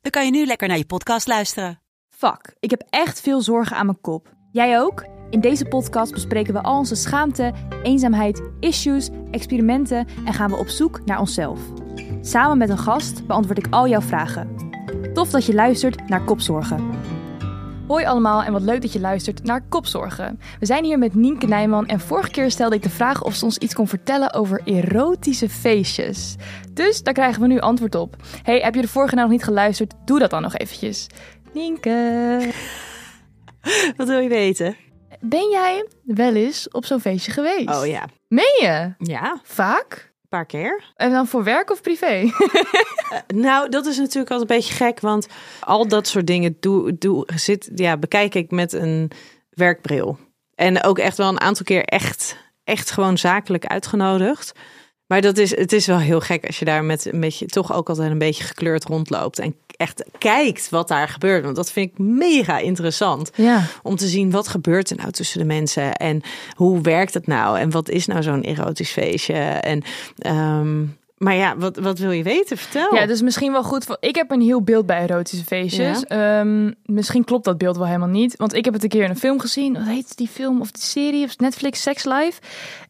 dan 0.00 0.10
kan 0.10 0.24
je 0.24 0.30
nu 0.30 0.46
lekker 0.46 0.68
naar 0.68 0.76
je 0.76 0.86
podcast 0.86 1.26
luisteren. 1.26 1.80
Fuck, 2.08 2.54
ik 2.60 2.70
heb 2.70 2.82
echt 2.90 3.20
veel 3.20 3.40
zorgen 3.40 3.76
aan 3.76 3.86
mijn 3.86 4.00
kop. 4.00 4.34
Jij 4.52 4.80
ook? 4.80 5.06
In 5.30 5.40
deze 5.40 5.64
podcast 5.64 6.12
bespreken 6.12 6.54
we 6.54 6.62
al 6.62 6.78
onze 6.78 6.94
schaamte, 6.94 7.52
eenzaamheid, 7.82 8.42
issues, 8.60 9.08
experimenten 9.30 10.06
en 10.24 10.32
gaan 10.32 10.50
we 10.50 10.56
op 10.56 10.68
zoek 10.68 11.04
naar 11.04 11.20
onszelf. 11.20 11.60
Samen 12.20 12.58
met 12.58 12.68
een 12.68 12.78
gast 12.78 13.26
beantwoord 13.26 13.58
ik 13.58 13.66
al 13.70 13.88
jouw 13.88 14.00
vragen. 14.00 14.70
Tof 15.12 15.30
dat 15.30 15.46
je 15.46 15.54
luistert 15.54 16.08
naar 16.08 16.24
Kopzorgen. 16.24 16.90
Hoi 17.90 18.04
allemaal 18.04 18.42
en 18.42 18.52
wat 18.52 18.62
leuk 18.62 18.80
dat 18.82 18.92
je 18.92 19.00
luistert 19.00 19.42
naar 19.44 19.62
Kopzorgen. 19.68 20.40
We 20.58 20.66
zijn 20.66 20.84
hier 20.84 20.98
met 20.98 21.14
Nienke 21.14 21.46
Nijman 21.46 21.86
en 21.86 22.00
vorige 22.00 22.30
keer 22.30 22.50
stelde 22.50 22.74
ik 22.74 22.82
de 22.82 22.90
vraag 22.90 23.22
of 23.22 23.34
ze 23.34 23.44
ons 23.44 23.58
iets 23.58 23.74
kon 23.74 23.88
vertellen 23.88 24.32
over 24.32 24.60
erotische 24.64 25.48
feestjes. 25.48 26.36
Dus 26.72 27.02
daar 27.02 27.14
krijgen 27.14 27.40
we 27.42 27.46
nu 27.46 27.58
antwoord 27.58 27.94
op. 27.94 28.16
Hey, 28.42 28.58
heb 28.60 28.74
je 28.74 28.80
de 28.80 28.88
vorige 28.88 29.14
nou 29.14 29.26
nog 29.26 29.36
niet 29.36 29.46
geluisterd? 29.46 29.94
Doe 30.04 30.18
dat 30.18 30.30
dan 30.30 30.42
nog 30.42 30.56
eventjes. 30.56 31.06
Nienke, 31.52 32.40
Wat 33.96 34.08
wil 34.08 34.18
je 34.18 34.28
weten? 34.28 34.76
ben 35.20 35.50
jij 35.50 35.86
wel 36.04 36.34
eens 36.34 36.68
op 36.68 36.84
zo'n 36.84 37.00
feestje 37.00 37.32
geweest? 37.32 37.80
Oh 37.80 37.86
ja. 37.86 38.08
Meen 38.28 38.58
je? 38.60 38.94
Ja, 38.98 39.40
Vaak? 39.42 40.09
Een 40.30 40.38
paar 40.38 40.46
keer. 40.46 40.92
En 40.96 41.10
dan 41.10 41.26
voor 41.26 41.44
werk 41.44 41.70
of 41.70 41.80
privé? 41.80 42.24
Nou, 43.34 43.68
dat 43.68 43.86
is 43.86 43.96
natuurlijk 43.96 44.30
altijd 44.30 44.50
een 44.50 44.56
beetje 44.56 44.74
gek, 44.74 45.00
want 45.00 45.26
al 45.60 45.88
dat 45.88 46.06
soort 46.06 46.26
dingen 46.26 46.56
doe, 46.60 46.98
doe, 46.98 47.28
zit, 47.34 47.70
ja, 47.74 47.96
bekijk 47.96 48.34
ik 48.34 48.50
met 48.50 48.72
een 48.72 49.10
werkbril. 49.50 50.18
En 50.54 50.84
ook 50.84 50.98
echt 50.98 51.16
wel 51.16 51.28
een 51.28 51.40
aantal 51.40 51.64
keer 51.64 51.84
echt, 51.84 52.36
echt 52.64 52.90
gewoon 52.90 53.18
zakelijk 53.18 53.66
uitgenodigd. 53.66 54.52
Maar 55.06 55.20
dat 55.20 55.38
is, 55.38 55.56
het 55.56 55.72
is 55.72 55.86
wel 55.86 55.98
heel 55.98 56.20
gek 56.20 56.46
als 56.46 56.58
je 56.58 56.64
daar 56.64 56.84
met 56.84 57.12
een 57.12 57.20
beetje, 57.20 57.46
toch 57.46 57.72
ook 57.72 57.88
altijd 57.88 58.10
een 58.10 58.18
beetje 58.18 58.44
gekleurd 58.44 58.84
rondloopt. 58.84 59.38
En 59.38 59.56
echt 59.80 60.04
kijkt 60.18 60.68
wat 60.68 60.88
daar 60.88 61.08
gebeurt. 61.08 61.44
Want 61.44 61.56
dat 61.56 61.72
vind 61.72 61.90
ik 61.90 61.98
mega 61.98 62.58
interessant. 62.58 63.30
ja. 63.34 63.62
Om 63.82 63.96
te 63.96 64.06
zien 64.06 64.30
wat 64.30 64.48
gebeurt 64.48 64.90
er 64.90 64.96
nou 64.96 65.10
tussen 65.10 65.38
de 65.38 65.44
mensen. 65.44 65.94
En 65.94 66.22
hoe 66.54 66.80
werkt 66.80 67.14
het 67.14 67.26
nou? 67.26 67.58
En 67.58 67.70
wat 67.70 67.88
is 67.88 68.06
nou 68.06 68.22
zo'n 68.22 68.42
erotisch 68.42 68.90
feestje? 68.90 69.34
En, 69.34 69.82
ehm, 70.18 70.78
maar 71.20 71.34
ja, 71.34 71.56
wat, 71.56 71.76
wat 71.76 71.98
wil 71.98 72.10
je 72.10 72.22
weten? 72.22 72.56
Vertel. 72.56 72.94
Ja, 72.94 73.06
dus 73.06 73.22
misschien 73.22 73.52
wel 73.52 73.62
goed. 73.62 73.86
Ik 74.00 74.14
heb 74.14 74.30
een 74.30 74.40
heel 74.40 74.62
beeld 74.62 74.86
bij 74.86 75.02
erotische 75.02 75.44
feestjes. 75.44 76.04
Ehm, 76.04 76.70
misschien 76.84 77.24
klopt 77.24 77.44
dat 77.44 77.58
beeld 77.58 77.76
wel 77.76 77.86
helemaal 77.86 78.08
niet. 78.08 78.36
Want 78.36 78.54
ik 78.54 78.64
heb 78.64 78.74
het 78.74 78.82
een 78.82 78.88
keer 78.88 79.04
in 79.04 79.10
een 79.10 79.16
film 79.16 79.40
gezien. 79.40 79.72
Wat 79.72 79.86
heet 79.86 80.16
die 80.16 80.28
film 80.28 80.60
of 80.60 80.70
die 80.70 80.82
serie 80.82 81.24
of 81.24 81.38
Netflix 81.38 81.82
Sex 81.82 82.04
Life? 82.04 82.40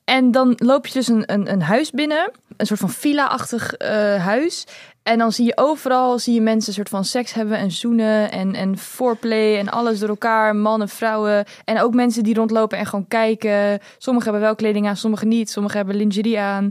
En 0.05 0.31
dan 0.31 0.53
loop 0.56 0.86
je 0.86 0.92
dus 0.92 1.08
een, 1.08 1.33
een, 1.33 1.53
een 1.53 1.62
huis 1.62 1.91
binnen. 1.91 2.31
Een 2.56 2.67
soort 2.67 2.81
van 2.81 2.91
villa-achtig 2.91 3.73
eh, 3.75 4.25
huis. 4.25 4.67
En 5.03 5.19
dan 5.19 5.33
zie 5.33 5.45
je 5.45 5.56
overal 5.56 6.19
zie 6.19 6.34
je 6.34 6.41
mensen 6.41 6.69
een 6.69 6.75
soort 6.75 6.89
van 6.89 7.05
seks 7.05 7.33
hebben 7.33 7.58
en 7.58 7.70
zoenen 7.70 8.31
en, 8.31 8.55
en 8.55 8.78
foreplay 8.78 9.58
en 9.58 9.69
alles 9.69 9.98
door 9.98 10.08
elkaar. 10.08 10.56
Mannen, 10.56 10.89
vrouwen 10.89 11.45
en 11.64 11.81
ook 11.83 11.95
mensen 11.95 12.23
die 12.23 12.34
rondlopen 12.34 12.78
en 12.78 12.86
gewoon 12.86 13.08
kijken. 13.08 13.81
Sommigen 13.98 14.31
hebben 14.31 14.48
wel 14.48 14.57
kleding 14.57 14.86
aan, 14.86 14.96
sommigen 14.96 15.29
niet. 15.29 15.51
Sommigen 15.51 15.77
hebben 15.77 15.96
lingerie 15.96 16.39
aan. 16.39 16.70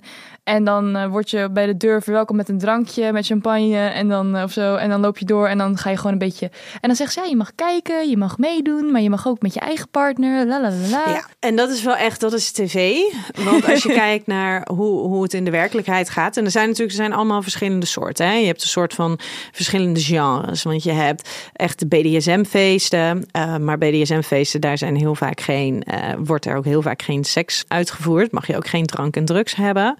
En 0.49 0.63
dan 0.63 0.95
eh, 0.95 1.07
word 1.07 1.29
je 1.29 1.49
bij 1.51 1.65
de 1.65 1.77
deur 1.77 2.01
verwelkomd 2.01 2.39
met 2.39 2.49
een 2.49 2.57
drankje, 2.57 3.11
met 3.11 3.25
champagne 3.25 3.77
en 3.77 4.07
dan 4.07 4.35
eh, 4.35 4.43
of 4.43 4.51
zo. 4.51 4.75
En 4.75 4.89
dan 4.89 5.01
loop 5.01 5.17
je 5.17 5.25
door 5.25 5.47
en 5.47 5.57
dan 5.57 5.77
ga 5.77 5.89
je 5.89 5.95
gewoon 5.97 6.11
een 6.11 6.17
beetje. 6.17 6.45
En 6.73 6.87
dan 6.87 6.95
zegt 6.95 7.13
ze, 7.13 7.19
ja, 7.19 7.25
je 7.25 7.35
mag 7.35 7.51
kijken, 7.55 8.09
je 8.09 8.17
mag 8.17 8.37
meedoen, 8.37 8.91
maar 8.91 9.01
je 9.01 9.09
mag 9.09 9.27
ook 9.27 9.41
met 9.41 9.53
je 9.53 9.59
eigen 9.59 9.89
partner. 9.89 10.47
La 10.47 10.61
la 10.61 10.71
la. 10.91 11.03
Ja, 11.09 11.25
en 11.39 11.55
dat 11.55 11.69
is 11.69 11.83
wel 11.83 11.95
echt, 11.95 12.19
dat 12.19 12.33
is 12.33 12.51
tv. 12.51 12.97
Want 13.43 13.69
als 13.69 13.83
je 13.83 13.93
kijkt 14.05 14.27
naar 14.27 14.67
hoe, 14.73 14.99
hoe 15.07 15.23
het 15.23 15.33
in 15.33 15.45
de 15.45 15.51
werkelijkheid 15.51 16.09
gaat. 16.09 16.37
En 16.37 16.45
er 16.45 16.51
zijn 16.51 16.67
natuurlijk 16.67 16.97
er 16.97 17.03
zijn 17.03 17.13
allemaal 17.13 17.41
verschillende 17.41 17.85
soorten. 17.85 18.25
Hè? 18.25 18.33
Je 18.33 18.45
hebt 18.45 18.61
een 18.61 18.67
soort 18.67 18.93
van 18.93 19.19
verschillende 19.51 19.99
genres. 19.99 20.63
Want 20.63 20.83
je 20.83 20.91
hebt 20.91 21.29
echt 21.53 21.79
de 21.79 21.87
BDSM-feesten. 21.87 23.25
eh, 23.31 23.57
maar 23.57 23.77
BDSM-feesten, 23.77 24.61
daar 24.61 24.77
zijn 24.77 24.95
heel 24.95 25.15
vaak 25.15 25.41
geen, 25.41 25.83
wordt 26.19 26.45
er 26.45 26.55
ook 26.55 26.65
heel 26.65 26.81
vaak 26.81 27.01
geen 27.01 27.23
seks 27.23 27.63
uitgevoerd. 27.67 28.31
Mag 28.31 28.47
je 28.47 28.55
ook 28.55 28.67
geen 28.67 28.85
drank 28.85 29.15
en 29.15 29.25
drugs 29.25 29.55
hebben. 29.55 29.97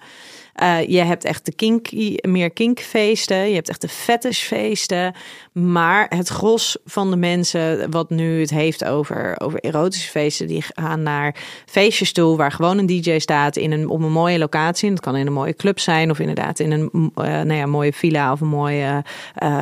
Eh, 0.54 0.88
je 0.88 0.98
hebt 0.98 1.24
echt 1.24 1.44
de 1.44 1.54
kinky, 1.54 2.16
meer 2.20 2.50
kinkfeesten. 2.50 3.48
Je 3.48 3.54
hebt 3.54 3.68
echt 3.68 3.80
de 3.80 3.88
fetishfeesten. 3.88 5.14
Maar 5.52 6.06
het 6.08 6.28
gros 6.28 6.76
van 6.84 7.10
de 7.10 7.16
mensen 7.16 7.90
wat 7.90 8.10
nu 8.10 8.40
het 8.40 8.50
heeft 8.50 8.84
over, 8.84 9.40
over 9.40 9.60
erotische 9.60 10.10
feesten... 10.10 10.46
die 10.46 10.64
gaan 10.74 11.02
naar 11.02 11.36
feestjes 11.66 12.12
toe 12.12 12.36
waar 12.36 12.52
gewoon 12.52 12.78
een 12.78 12.86
DJ 12.86 13.18
staat... 13.18 13.56
In 13.56 13.72
een, 13.72 13.88
op 13.88 14.02
een 14.02 14.12
mooie 14.12 14.38
locatie. 14.38 14.90
Het 14.90 15.00
kan 15.00 15.16
in 15.16 15.26
een 15.26 15.32
mooie 15.32 15.54
club 15.54 15.78
zijn 15.78 16.10
of 16.10 16.18
inderdaad 16.18 16.58
in 16.58 16.70
een 16.70 17.12
eh, 17.14 17.24
nou 17.24 17.52
ja, 17.52 17.66
mooie 17.66 17.92
villa... 17.92 18.32
of 18.32 18.40
een 18.40 18.48
mooie, 18.48 19.04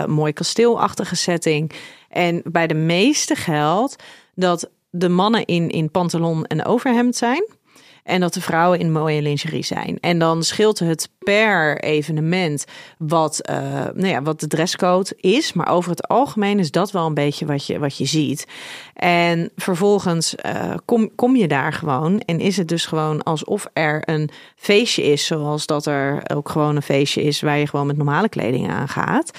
mooi 0.06 0.32
kasteelachtige 0.32 1.16
setting. 1.16 1.72
En 2.09 2.41
bij 2.44 2.66
de 2.66 2.75
meeste 2.75 3.34
geldt 3.34 3.97
dat 4.34 4.70
de 4.91 5.09
mannen 5.09 5.44
in, 5.44 5.69
in 5.70 5.91
pantalon 5.91 6.44
en 6.44 6.65
overhemd 6.65 7.16
zijn... 7.16 7.44
En 8.08 8.20
dat 8.20 8.34
de 8.34 8.41
vrouwen 8.41 8.78
in 8.78 8.92
mooie 8.92 9.22
lingerie 9.22 9.64
zijn. 9.64 9.98
En 10.00 10.19
dan 10.19 10.42
scheelt 10.42 10.78
het 10.78 11.08
per 11.19 11.80
evenement 11.80 12.64
wat, 12.98 13.41
eh, 13.41 13.56
nou 13.94 14.06
ja, 14.06 14.22
wat 14.22 14.41
de 14.41 14.46
dresscode 14.46 15.16
is. 15.16 15.52
Maar 15.52 15.69
over 15.69 15.91
het 15.91 16.08
algemeen 16.08 16.58
is 16.58 16.70
dat 16.70 16.91
wel 16.91 17.06
een 17.06 17.14
beetje 17.14 17.46
wat 17.46 17.66
je, 17.66 17.78
wat 17.78 17.96
je 17.96 18.04
ziet. 18.04 18.46
En 18.94 19.50
vervolgens 19.56 20.34
eh, 20.34 20.74
kom, 20.84 21.14
kom 21.14 21.36
je 21.36 21.48
daar 21.48 21.72
gewoon. 21.72 22.20
En 22.20 22.41
is 22.41 22.56
het 22.56 22.69
dus 22.69 22.86
gewoon 22.86 23.22
alsof 23.22 23.66
er 23.72 24.02
een 24.04 24.30
feestje 24.56 25.02
is. 25.02 25.26
Zoals 25.26 25.66
dat 25.66 25.86
er 25.86 26.22
ook 26.34 26.48
gewoon 26.48 26.76
een 26.76 26.82
feestje 26.82 27.22
is 27.22 27.40
waar 27.40 27.58
je 27.58 27.66
gewoon 27.66 27.86
met 27.86 27.96
normale 27.96 28.28
kleding 28.28 28.70
aan 28.70 28.88
gaat. 28.88 29.38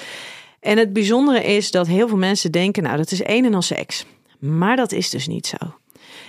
En 0.60 0.78
het 0.78 0.94
bijzondere 0.94 1.44
is 1.44 1.72
dat 1.72 1.88
heel 1.88 2.08
veel 2.08 2.18
mensen 2.18 2.52
denken, 2.52 2.84
nou 2.84 2.98
dat 2.98 3.12
is 3.12 3.24
een 3.24 3.46
en 3.46 3.54
al 3.54 3.62
seks. 3.62 4.06
Maar 4.40 4.76
dat 4.76 4.92
is 4.92 5.10
dus 5.10 5.28
niet 5.28 5.48
zo. 5.48 5.58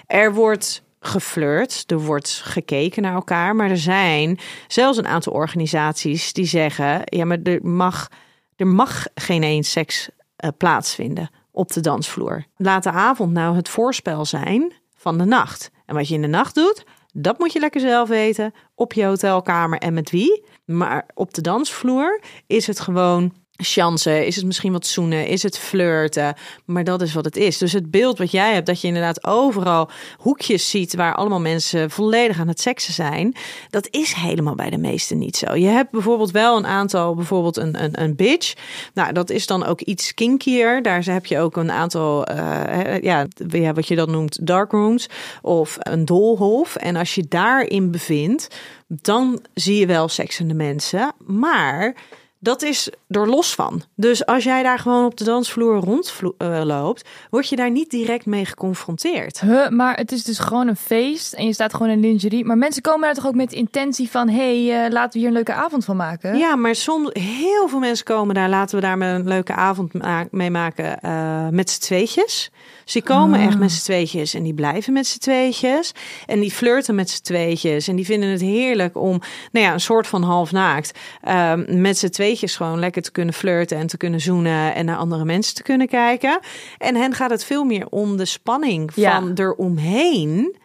Er 0.06 0.34
wordt 0.34 0.82
geflirt, 1.00 1.84
er 1.86 2.00
wordt 2.00 2.42
gekeken 2.44 3.02
naar 3.02 3.14
elkaar, 3.14 3.56
maar 3.56 3.70
er 3.70 3.78
zijn 3.78 4.38
zelfs 4.66 4.98
een 4.98 5.06
aantal 5.06 5.32
organisaties 5.32 6.32
die 6.32 6.44
zeggen, 6.44 7.02
ja, 7.04 7.24
maar 7.24 7.38
er 7.42 7.66
mag, 7.66 8.08
er 8.56 8.66
mag 8.66 9.06
geen 9.14 9.42
eens 9.42 9.70
seks 9.70 10.08
eh, 10.36 10.50
plaatsvinden 10.56 11.30
op 11.50 11.72
de 11.72 11.80
dansvloer. 11.80 12.44
Laat 12.56 12.82
de 12.82 12.90
avond 12.90 13.32
nou 13.32 13.56
het 13.56 13.68
voorspel 13.68 14.24
zijn 14.24 14.72
van 14.96 15.18
de 15.18 15.24
nacht. 15.24 15.70
En 15.86 15.94
wat 15.94 16.08
je 16.08 16.14
in 16.14 16.22
de 16.22 16.28
nacht 16.28 16.54
doet, 16.54 16.84
dat 17.12 17.38
moet 17.38 17.52
je 17.52 17.60
lekker 17.60 17.80
zelf 17.80 18.08
weten 18.08 18.54
op 18.74 18.92
je 18.92 19.04
hotelkamer 19.04 19.78
en 19.78 19.94
met 19.94 20.10
wie. 20.10 20.44
Maar 20.64 21.06
op 21.14 21.34
de 21.34 21.40
dansvloer 21.40 22.20
is 22.46 22.66
het 22.66 22.80
gewoon 22.80 23.32
chansen, 23.62 24.26
is 24.26 24.36
het 24.36 24.44
misschien 24.44 24.72
wat 24.72 24.86
zoenen, 24.86 25.26
is 25.26 25.42
het 25.42 25.58
flirten, 25.58 26.34
maar 26.64 26.84
dat 26.84 27.02
is 27.02 27.12
wat 27.12 27.24
het 27.24 27.36
is. 27.36 27.58
Dus 27.58 27.72
het 27.72 27.90
beeld 27.90 28.18
wat 28.18 28.30
jij 28.30 28.52
hebt, 28.52 28.66
dat 28.66 28.80
je 28.80 28.86
inderdaad 28.86 29.26
overal 29.26 29.90
hoekjes 30.18 30.70
ziet 30.70 30.94
waar 30.94 31.14
allemaal 31.14 31.40
mensen 31.40 31.90
volledig 31.90 32.38
aan 32.40 32.48
het 32.48 32.60
seksen 32.60 32.92
zijn, 32.92 33.34
dat 33.70 33.88
is 33.90 34.12
helemaal 34.12 34.54
bij 34.54 34.70
de 34.70 34.78
meesten 34.78 35.18
niet 35.18 35.36
zo. 35.36 35.54
Je 35.54 35.66
hebt 35.66 35.90
bijvoorbeeld 35.90 36.30
wel 36.30 36.56
een 36.56 36.66
aantal, 36.66 37.14
bijvoorbeeld 37.14 37.56
een, 37.56 37.84
een, 37.84 38.02
een 38.02 38.16
bitch, 38.16 38.54
nou 38.94 39.12
dat 39.12 39.30
is 39.30 39.46
dan 39.46 39.64
ook 39.64 39.80
iets 39.80 40.14
kinkier. 40.14 40.82
Daar 40.82 41.04
heb 41.04 41.26
je 41.26 41.38
ook 41.38 41.56
een 41.56 41.70
aantal, 41.70 42.24
eh, 42.24 43.02
ja, 43.02 43.26
wat 43.74 43.88
je 43.88 43.96
dan 43.96 44.10
noemt 44.10 44.46
dark 44.46 44.70
rooms 44.70 45.08
of 45.42 45.76
een 45.78 46.04
doolhof. 46.04 46.76
En 46.76 46.96
als 46.96 47.14
je 47.14 47.24
daarin 47.28 47.90
bevindt, 47.90 48.48
dan 48.86 49.40
zie 49.54 49.78
je 49.78 49.86
wel 49.86 50.08
seksende 50.08 50.54
mensen, 50.54 51.12
maar 51.26 51.94
dat 52.42 52.62
is 52.62 52.90
er 53.08 53.28
los 53.28 53.54
van. 53.54 53.82
Dus 53.94 54.26
als 54.26 54.44
jij 54.44 54.62
daar 54.62 54.78
gewoon 54.78 55.04
op 55.04 55.16
de 55.16 55.24
dansvloer 55.24 55.76
rondloopt, 55.76 57.08
word 57.30 57.48
je 57.48 57.56
daar 57.56 57.70
niet 57.70 57.90
direct 57.90 58.26
mee 58.26 58.44
geconfronteerd. 58.44 59.40
Huh, 59.40 59.68
maar 59.68 59.96
het 59.96 60.12
is 60.12 60.24
dus 60.24 60.38
gewoon 60.38 60.68
een 60.68 60.76
feest 60.76 61.32
en 61.32 61.46
je 61.46 61.52
staat 61.52 61.74
gewoon 61.74 61.92
in 61.92 62.00
lingerie. 62.00 62.44
Maar 62.44 62.58
mensen 62.58 62.82
komen 62.82 63.00
daar 63.00 63.14
toch 63.14 63.26
ook 63.26 63.34
met 63.34 63.50
de 63.50 63.56
intentie 63.56 64.10
van... 64.10 64.28
hé, 64.28 64.66
hey, 64.66 64.84
eh, 64.84 64.92
laten 64.92 65.12
we 65.12 65.18
hier 65.18 65.28
een 65.28 65.34
leuke 65.34 65.52
avond 65.52 65.84
van 65.84 65.96
maken? 65.96 66.38
Ja, 66.38 66.56
maar 66.56 66.74
soms, 66.74 67.10
heel 67.12 67.68
veel 67.68 67.78
mensen 67.78 68.04
komen 68.04 68.34
daar, 68.34 68.48
laten 68.48 68.74
we 68.74 68.82
daar 68.82 68.98
met 68.98 69.14
een 69.14 69.28
leuke 69.28 69.54
avond 69.54 69.92
mee 70.30 70.50
maken 70.50 71.00
eh, 71.00 71.48
met 71.48 71.70
z'n 71.70 71.80
tweetjes. 71.80 72.50
Dus 72.84 72.92
die 72.92 73.02
komen 73.02 73.40
echt 73.40 73.58
met 73.58 73.72
z'n 73.72 73.82
tweetjes 73.82 74.34
en 74.34 74.42
die 74.42 74.54
blijven 74.54 74.92
met 74.92 75.06
z'n 75.06 75.18
tweetjes. 75.18 75.92
En 76.26 76.40
die 76.40 76.50
flirten 76.50 76.94
met 76.94 77.10
z'n 77.10 77.22
tweetjes 77.22 77.88
en 77.88 77.96
die 77.96 78.04
vinden 78.04 78.28
het 78.28 78.40
heerlijk 78.40 78.96
om, 78.96 79.20
nou 79.52 79.66
ja, 79.66 79.72
een 79.72 79.80
soort 79.80 80.06
van 80.06 80.22
half 80.22 80.52
naakt, 80.52 80.98
eh, 81.22 81.52
met 81.66 81.98
z'n 81.98 82.08
tweetjes 82.08 82.28
gewoon 82.36 82.78
lekker 82.78 83.02
te 83.02 83.12
kunnen 83.12 83.34
flirten 83.34 83.76
en 83.78 83.86
te 83.86 83.96
kunnen 83.96 84.20
zoenen 84.20 84.74
en 84.74 84.84
naar 84.84 84.96
andere 84.96 85.24
mensen 85.24 85.54
te 85.54 85.62
kunnen 85.62 85.88
kijken. 85.88 86.38
En 86.78 86.96
hen 86.96 87.14
gaat 87.14 87.30
het 87.30 87.44
veel 87.44 87.64
meer 87.64 87.86
om 87.88 88.16
de 88.16 88.24
spanning 88.24 88.90
Ja. 88.94 89.20
van 89.20 89.32
eromheen. 89.34 90.56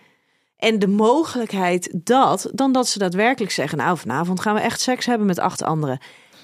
En 0.57 0.79
de 0.79 0.88
mogelijkheid 0.88 1.89
dat, 1.94 2.50
dan 2.53 2.71
dat 2.71 2.88
ze 2.88 3.00
daadwerkelijk 3.00 3.51
zeggen: 3.51 3.77
Nou, 3.77 3.97
vanavond 3.97 4.39
gaan 4.39 4.56
we 4.56 4.62
echt 4.62 4.81
seks 4.81 5.06
hebben 5.06 5.27
met 5.27 5.39
acht 5.39 5.63
anderen. 5.63 6.00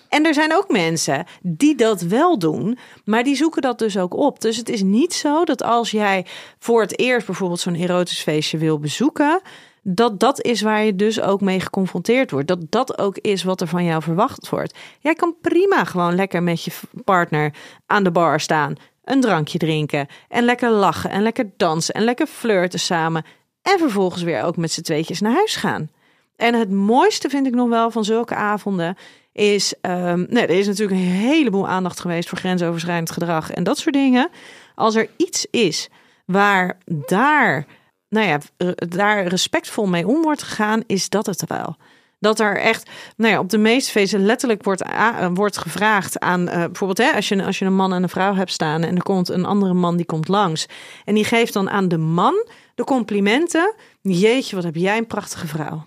En 0.09 0.25
er 0.25 0.33
zijn 0.33 0.56
ook 0.56 0.69
mensen 0.69 1.25
die 1.41 1.75
dat 1.75 2.01
wel 2.01 2.39
doen, 2.39 2.77
maar 3.06 3.23
die 3.23 3.35
zoeken 3.35 3.62
dat 3.62 3.79
dus 3.79 3.97
ook 3.97 4.13
op. 4.13 4.41
Dus 4.41 4.57
het 4.57 4.69
is 4.69 4.81
niet 4.81 5.13
zo 5.13 5.44
dat 5.44 5.63
als 5.63 5.91
jij 5.91 6.25
voor 6.59 6.81
het 6.81 7.00
eerst 7.00 7.25
bijvoorbeeld 7.25 7.59
zo'n 7.59 7.75
erotisch 7.75 8.21
feestje 8.21 8.57
wil 8.57 8.79
bezoeken, 8.79 9.41
dat 9.81 10.19
dat 10.19 10.42
is 10.42 10.62
waar 10.62 10.83
je 10.83 10.95
dus 10.95 11.22
ook 11.22 11.42
mee 11.42 11.60
geconfronteerd 11.60 12.31
wordt. 12.31 12.48
Dat 12.48 12.60
dat 12.69 12.98
ook 12.98 13.18
is 13.18 13.44
wat 13.44 13.62
er 13.62 13.68
van 13.68 13.83
jou 13.83 14.01
verwacht 14.01 14.50
wordt. 14.50 14.78
Jij 15.00 15.13
kan 15.13 15.36
prima 15.42 15.83
gewoon 15.83 16.16
lekker 16.16 16.44
met 16.44 16.63
je 16.63 16.72
partner 17.04 17.54
aan 17.86 18.04
de 18.04 18.12
bar 18.12 18.39
staan, 18.39 18.75
een 19.04 19.22
drankje 19.22 19.57
drinken 19.57 20.07
en 20.30 20.44
lekker 20.44 20.69
lachen 20.69 21.10
en 21.10 21.22
lekker 21.22 21.50
dansen 21.57 21.94
en 21.94 22.04
lekker 22.04 22.28
flirten 22.28 22.80
samen. 22.80 23.25
En 23.62 23.80
vervolgens 23.80 24.24
weer 24.24 24.44
ook 24.44 24.57
met 24.57 24.72
z'n 24.72 24.81
tweetjes 24.81 25.22
naar 25.22 25.33
huis 25.33 25.56
gaan. 25.56 25.89
En 26.36 26.54
het 26.54 26.72
mooiste 26.72 27.30
vind 27.30 27.48
ik 27.48 27.54
nog 27.54 27.69
wel 27.69 27.92
van 27.92 28.06
zulke 28.06 28.36
avonden 28.36 28.98
is, 29.31 29.74
ehm, 29.81 30.25
nee, 30.30 30.44
er 30.44 30.57
is 30.57 30.68
natuurlijk 30.68 31.00
een 31.00 31.07
heleboel 31.07 31.68
aandacht 31.68 32.00
geweest 32.00 32.30
voor 32.30 32.38
grensoverschrijdend 32.38 33.12
gedrag 33.12 33.51
en 33.51 33.63
dat 33.63 33.78
soort 33.78 33.95
dingen. 33.95 34.30
Als 34.75 34.95
er 34.95 35.10
iets 35.18 35.48
is 35.51 35.89
waar 36.25 36.78
daar, 37.06 37.66
nou 38.12 38.28
ja, 38.28 38.40
r- 38.58 38.88
daar 38.90 39.25
respectvol 39.28 39.86
mee 39.88 40.08
om 40.08 40.22
wordt 40.22 40.44
gegaan, 40.44 40.84
is 40.88 41.10
dat 41.10 41.25
het 41.25 41.44
wel. 41.48 41.75
Dat 42.19 42.40
er 42.40 42.58
echt, 42.60 42.90
nou 43.16 43.34
ja, 43.34 43.40
op 43.40 43.50
de 43.50 43.58
meeste 43.58 43.92
feesten 43.92 44.25
letterlijk 44.25 44.63
wordt, 44.63 44.86
a- 44.86 45.31
wordt 45.31 45.58
gevraagd 45.58 46.19
aan, 46.19 46.48
eh, 46.48 46.66
bijvoorbeeld, 46.66 47.10
hè, 47.10 47.16
als, 47.16 47.28
je, 47.30 47.44
als 47.44 47.60
je 47.60 47.66
een 47.66 47.75
man 47.75 47.94
en 47.94 48.04
een 48.04 48.10
vrouw 48.10 48.36
hebt 48.36 48.52
staan 48.52 48.84
en 48.84 48.96
er 48.96 49.04
komt 49.04 49.30
een 49.30 49.46
andere 49.46 49.74
man 49.74 49.96
die 49.98 50.06
komt 50.06 50.28
langs 50.28 50.66
en 51.06 51.13
die 51.13 51.24
geeft 51.25 51.54
dan 51.54 51.69
aan 51.69 51.88
de 51.88 51.98
man 51.98 52.46
de 52.75 52.84
complimenten. 52.84 53.74
Jeetje, 54.02 54.56
wat 54.56 54.66
heb 54.66 54.75
jij 54.75 54.98
een 54.98 55.07
prachtige 55.07 55.48
vrouw. 55.48 55.86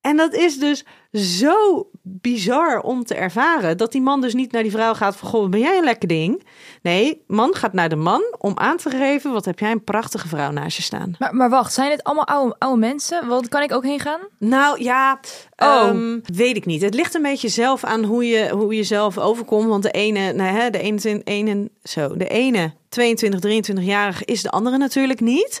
En 0.00 0.16
dat 0.16 0.34
is 0.34 0.58
dus 0.58 0.84
zo 1.12 1.86
bizar 2.02 2.80
om 2.80 3.04
te 3.04 3.14
ervaren. 3.14 3.76
Dat 3.76 3.92
die 3.92 4.00
man 4.00 4.20
dus 4.20 4.34
niet 4.34 4.52
naar 4.52 4.62
die 4.62 4.70
vrouw 4.70 4.94
gaat 4.94 5.16
van... 5.16 5.28
Goh, 5.28 5.48
ben 5.48 5.60
jij 5.60 5.78
een 5.78 5.84
lekker 5.84 6.08
ding? 6.08 6.42
Nee, 6.82 7.22
man 7.26 7.54
gaat 7.54 7.72
naar 7.72 7.88
de 7.88 7.96
man 7.96 8.22
om 8.38 8.52
aan 8.54 8.76
te 8.76 8.90
geven... 8.90 9.32
Wat 9.32 9.44
heb 9.44 9.58
jij 9.58 9.70
een 9.70 9.84
prachtige 9.84 10.28
vrouw 10.28 10.50
naast 10.50 10.76
je 10.76 10.82
staan. 10.82 11.14
Maar, 11.18 11.34
maar 11.34 11.50
wacht, 11.50 11.72
zijn 11.72 11.90
dit 11.90 12.04
allemaal 12.04 12.26
oude, 12.26 12.54
oude 12.58 12.78
mensen? 12.78 13.26
Want 13.28 13.48
kan 13.48 13.62
ik 13.62 13.72
ook 13.72 13.84
heen 13.84 14.00
gaan? 14.00 14.20
Nou 14.38 14.82
ja, 14.82 15.20
Oh. 15.56 15.68
ehm, 15.88 16.18
weet 16.22 16.56
ik 16.56 16.66
niet. 16.66 16.82
Het 16.82 16.94
ligt 16.94 17.14
een 17.14 17.22
beetje 17.22 17.48
zelf 17.48 17.84
aan 17.84 18.04
hoe 18.04 18.26
je, 18.26 18.50
hoe 18.50 18.74
je 18.76 18.82
zelf 18.84 19.18
overkomt. 19.18 19.68
Want 19.68 19.82
de 19.82 19.90
ene, 19.90 20.32
nou 20.32 20.56
hè, 20.56 20.70
de 20.70 20.78
21, 20.78 21.34
ene, 21.34 21.70
zo, 21.82 22.16
de 22.16 22.28
ene 22.28 22.72
22, 22.88 23.72
23-jarige 23.72 24.24
is 24.24 24.42
de 24.42 24.50
andere 24.50 24.78
natuurlijk 24.78 25.20
niet. 25.20 25.60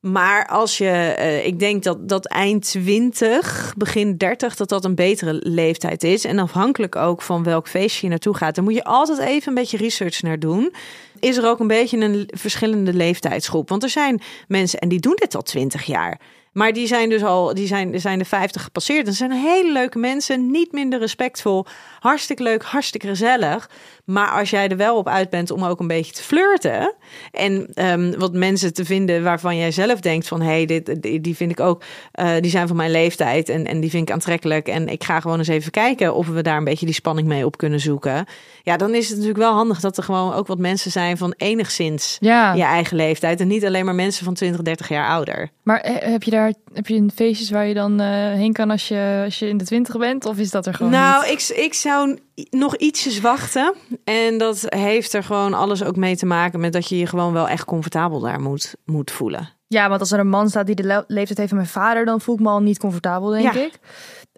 Maar 0.00 0.46
als 0.46 0.78
je, 0.78 0.88
eh, 0.88 1.46
ik 1.46 1.58
denk 1.58 1.82
dat, 1.82 2.08
dat 2.08 2.26
eind 2.26 2.62
20, 2.62 3.74
begin 3.76 4.16
30, 4.16 4.56
dat 4.56 4.68
dat 4.68 4.84
een 4.84 4.94
betere 4.94 5.40
leeftijd 5.42 6.02
is. 6.02 6.24
En 6.24 6.38
afhankelijk 6.38 6.96
ook 6.96 7.22
van 7.22 7.42
welk 7.42 7.68
feestje 7.68 8.02
je 8.02 8.08
naartoe 8.08 8.36
gaat. 8.36 8.54
Daar 8.54 8.64
moet 8.64 8.74
je 8.74 8.84
altijd 8.84 9.18
even 9.18 9.48
een 9.48 9.54
beetje 9.54 9.76
research 9.76 10.22
naar 10.22 10.38
doen. 10.38 10.74
Is 11.20 11.36
er 11.36 11.48
ook 11.48 11.58
een 11.60 11.66
beetje 11.66 11.98
een 11.98 12.28
verschillende 12.34 12.92
leeftijdsgroep? 12.92 13.68
Want 13.68 13.82
er 13.82 13.88
zijn 13.88 14.20
mensen 14.48 14.78
en 14.78 14.88
die 14.88 15.00
doen 15.00 15.16
dit 15.16 15.34
al 15.34 15.42
20 15.42 15.84
jaar. 15.84 16.20
Maar 16.52 16.72
die 16.72 16.86
zijn 16.86 17.08
dus 17.08 17.22
al, 17.22 17.54
die 17.54 17.66
zijn, 17.66 18.00
zijn 18.00 18.18
de 18.18 18.24
50 18.24 18.62
gepasseerd. 18.62 19.06
En 19.06 19.12
zijn 19.12 19.32
hele 19.32 19.72
leuke 19.72 19.98
mensen, 19.98 20.50
niet 20.50 20.72
minder 20.72 20.98
respectvol. 20.98 21.66
Hartstikke 21.98 22.42
leuk, 22.42 22.62
hartstikke 22.62 23.06
gezellig. 23.06 23.70
Maar 24.08 24.30
als 24.30 24.50
jij 24.50 24.68
er 24.68 24.76
wel 24.76 24.96
op 24.96 25.08
uit 25.08 25.30
bent 25.30 25.50
om 25.50 25.64
ook 25.64 25.80
een 25.80 25.86
beetje 25.86 26.12
te 26.12 26.22
flirten. 26.22 26.94
En 27.32 27.68
ehm, 27.74 28.18
wat 28.18 28.32
mensen 28.32 28.74
te 28.74 28.84
vinden 28.84 29.22
waarvan 29.22 29.56
jij 29.56 29.70
zelf 29.70 30.00
denkt 30.00 30.28
van... 30.28 30.40
hé, 30.40 30.46
hey, 30.46 30.66
dit, 30.66 31.22
die, 31.24 31.36
vind 31.36 31.50
ik 31.50 31.60
ook, 31.60 31.82
eh, 32.12 32.30
die 32.40 32.50
zijn 32.50 32.66
van 32.66 32.76
mijn 32.76 32.90
leeftijd 32.90 33.48
en, 33.48 33.66
en 33.66 33.80
die 33.80 33.90
vind 33.90 34.08
ik 34.08 34.14
aantrekkelijk. 34.14 34.68
En 34.68 34.88
ik 34.88 35.04
ga 35.04 35.20
gewoon 35.20 35.38
eens 35.38 35.48
even 35.48 35.70
kijken 35.70 36.14
of 36.14 36.28
we 36.28 36.42
daar 36.42 36.56
een 36.56 36.64
beetje 36.64 36.86
die 36.86 36.94
spanning 36.94 37.28
mee 37.28 37.44
op 37.46 37.56
kunnen 37.56 37.80
zoeken. 37.80 38.26
Ja, 38.62 38.76
dan 38.76 38.94
is 38.94 39.04
het 39.06 39.16
natuurlijk 39.16 39.38
wel 39.44 39.52
handig 39.54 39.80
dat 39.80 39.96
er 39.96 40.02
gewoon 40.02 40.32
ook 40.32 40.46
wat 40.46 40.58
mensen 40.58 40.90
zijn 40.90 41.16
van 41.16 41.34
enigszins 41.36 42.16
Ja, 42.20 42.54
je 42.54 42.62
eigen 42.62 42.96
leeftijd. 42.96 43.40
En 43.40 43.48
niet 43.48 43.64
alleen 43.64 43.84
maar 43.84 43.94
mensen 43.94 44.24
van 44.24 44.34
20, 44.34 44.62
30 44.62 44.88
jaar 44.88 45.08
ouder. 45.08 45.50
maar 45.62 45.80
eh, 45.80 46.10
heb 46.12 46.22
je 46.22 46.30
daar 46.30 46.52
heb 46.74 46.86
je 46.86 46.94
een 46.94 47.10
feestjes 47.14 47.50
waar 47.50 47.66
je 47.66 47.74
dan 47.74 48.00
eh, 48.00 48.06
heen 48.32 48.52
kan 48.52 48.70
als 48.70 48.88
je, 48.88 49.22
als 49.24 49.38
je 49.38 49.48
in 49.48 49.56
de 49.56 49.64
twintig 49.64 49.98
bent? 49.98 50.26
Of 50.26 50.38
is 50.38 50.50
dat 50.50 50.66
er 50.66 50.74
gewoon 50.74 50.92
Nou, 50.92 51.30
niet? 51.30 51.50
ik, 51.50 51.56
ik 51.56 51.74
zou 51.74 52.18
nog 52.50 52.76
ietsjes 52.76 53.20
wachten. 53.20 53.74
En 54.04 54.38
dat 54.38 54.64
heeft 54.68 55.12
er 55.12 55.22
gewoon 55.24 55.54
alles 55.54 55.84
ook 55.84 55.96
mee 55.96 56.16
te 56.16 56.26
maken 56.26 56.60
met 56.60 56.72
dat 56.72 56.88
je 56.88 56.98
je 56.98 57.06
gewoon 57.06 57.32
wel 57.32 57.48
echt 57.48 57.64
comfortabel 57.64 58.20
daar 58.20 58.40
moet, 58.40 58.74
moet 58.84 59.10
voelen. 59.10 59.48
Ja, 59.66 59.88
want 59.88 60.00
als 60.00 60.12
er 60.12 60.18
een 60.18 60.28
man 60.28 60.48
staat 60.48 60.66
die 60.66 60.74
de 60.74 60.82
le- 60.82 61.04
leeftijd 61.06 61.38
heeft 61.38 61.48
van 61.48 61.58
mijn 61.58 61.70
vader, 61.70 62.04
dan 62.04 62.20
voel 62.20 62.34
ik 62.34 62.40
me 62.40 62.48
al 62.48 62.60
niet 62.62 62.78
comfortabel, 62.78 63.28
denk 63.28 63.52
Ja. 63.54 63.60
ik. 63.60 63.78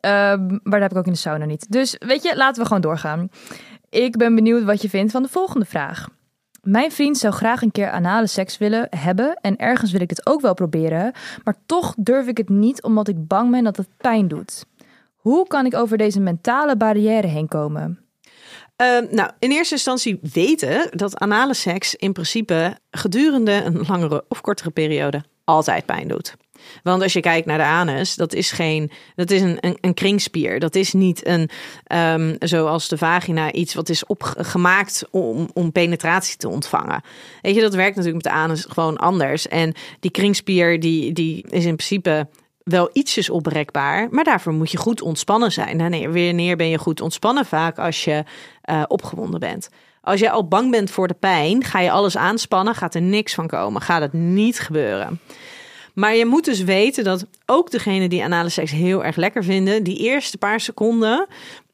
Ehm, 0.00 0.46
maar 0.48 0.80
dat 0.80 0.80
heb 0.80 0.90
ik 0.90 0.96
ook 0.96 1.06
in 1.06 1.12
de 1.12 1.18
sauna 1.18 1.44
niet. 1.44 1.70
Dus 1.70 1.96
weet 1.98 2.22
je, 2.22 2.36
laten 2.36 2.60
we 2.62 2.66
gewoon 2.66 2.82
doorgaan. 2.82 3.28
Ik 3.88 4.16
ben 4.16 4.34
benieuwd 4.34 4.64
wat 4.64 4.82
je 4.82 4.88
vindt 4.88 5.12
van 5.12 5.22
de 5.22 5.28
volgende 5.28 5.66
vraag. 5.66 6.08
Mijn 6.62 6.92
vriend 6.92 7.18
zou 7.18 7.32
graag 7.34 7.62
een 7.62 7.70
keer 7.72 7.90
anale 7.90 8.26
seks 8.26 8.58
willen 8.58 8.86
hebben 8.96 9.34
en 9.40 9.56
ergens 9.56 9.92
wil 9.92 10.00
ik 10.00 10.08
dit 10.08 10.26
ook 10.26 10.40
wel 10.40 10.54
proberen, 10.54 11.12
maar 11.44 11.54
toch 11.66 11.94
durf 11.98 12.26
ik 12.26 12.36
het 12.36 12.48
niet 12.48 12.82
omdat 12.82 13.08
ik 13.08 13.26
bang 13.26 13.50
ben 13.50 13.64
dat 13.64 13.76
het 13.76 13.88
pijn 13.96 14.28
doet. 14.28 14.64
Hoe 15.16 15.46
kan 15.46 15.66
ik 15.66 15.74
over 15.74 15.98
deze 15.98 16.20
mentale 16.20 16.76
barrière 16.76 17.26
heen 17.26 17.48
komen? 17.48 17.98
Ehm, 18.80 19.06
nou, 19.10 19.30
in 19.38 19.50
eerste 19.50 19.74
instantie 19.74 20.18
weten 20.32 20.88
dat 20.90 21.18
anale 21.18 21.54
seks 21.54 21.94
in 21.94 22.12
principe 22.12 22.76
gedurende 22.90 23.52
een 23.52 23.84
langere 23.86 24.24
of 24.28 24.40
kortere 24.40 24.70
periode 24.70 25.24
altijd 25.44 25.86
pijn 25.86 26.08
doet. 26.08 26.36
Want 26.82 27.02
als 27.02 27.12
je 27.12 27.20
kijkt 27.20 27.46
naar 27.46 27.58
de 27.58 27.64
anus, 27.64 28.14
dat 28.14 28.32
is 28.32 28.50
geen, 28.50 28.90
dat 29.14 29.30
is 29.30 29.40
een, 29.40 29.58
een, 29.80 29.94
kringspier. 29.94 30.60
Dat 30.60 30.74
is 30.74 30.92
niet 30.92 31.26
een, 31.26 31.50
ehm, 31.84 32.36
zoals 32.38 32.88
de 32.88 32.98
vagina, 32.98 33.52
iets 33.52 33.74
wat 33.74 33.88
is 33.88 34.06
opgemaakt 34.06 35.04
om, 35.10 35.50
om 35.52 35.72
penetratie 35.72 36.36
te 36.36 36.48
ontvangen. 36.48 37.02
Weet 37.42 37.54
je, 37.54 37.60
dat 37.60 37.74
werkt 37.74 37.96
natuurlijk 37.96 38.24
met 38.24 38.32
de 38.32 38.38
anus 38.38 38.66
gewoon 38.68 38.96
anders. 38.96 39.48
En 39.48 39.74
die 40.00 40.10
kringspier, 40.10 40.80
die, 40.80 41.12
die 41.12 41.44
is 41.48 41.64
in 41.64 41.76
principe 41.76 42.28
wel 42.70 42.90
ietsjes 42.92 43.30
oprekbaar, 43.30 44.08
maar 44.10 44.24
daarvoor 44.24 44.52
moet 44.52 44.70
je 44.70 44.78
goed 44.78 45.02
ontspannen 45.02 45.52
zijn. 45.52 45.76
Nee, 45.76 46.08
wanneer 46.08 46.56
ben 46.56 46.68
je 46.68 46.78
goed 46.78 47.00
ontspannen? 47.00 47.46
Vaak 47.46 47.78
als 47.78 48.04
je 48.04 48.24
eh, 48.62 48.82
opgewonden 48.88 49.40
bent. 49.40 49.70
Als 50.02 50.20
jij 50.20 50.30
al 50.30 50.48
bang 50.48 50.70
bent 50.70 50.90
voor 50.90 51.08
de 51.08 51.14
pijn, 51.14 51.64
ga 51.64 51.80
je 51.80 51.90
alles 51.90 52.16
aanspannen, 52.16 52.74
gaat 52.74 52.94
er 52.94 53.02
niks 53.02 53.34
van 53.34 53.46
komen, 53.46 53.80
gaat 53.80 54.00
het 54.00 54.12
niet 54.12 54.60
gebeuren. 54.60 55.20
Maar 55.94 56.14
je 56.14 56.26
moet 56.26 56.44
dus 56.44 56.62
weten 56.62 57.04
dat 57.04 57.26
ook 57.46 57.70
degenen 57.70 58.10
die 58.10 58.24
anale 58.24 58.48
seks 58.48 58.70
heel 58.70 59.04
erg 59.04 59.16
lekker 59.16 59.44
vinden, 59.44 59.82
die 59.82 59.98
eerste 59.98 60.38
paar 60.38 60.60
seconden 60.60 61.26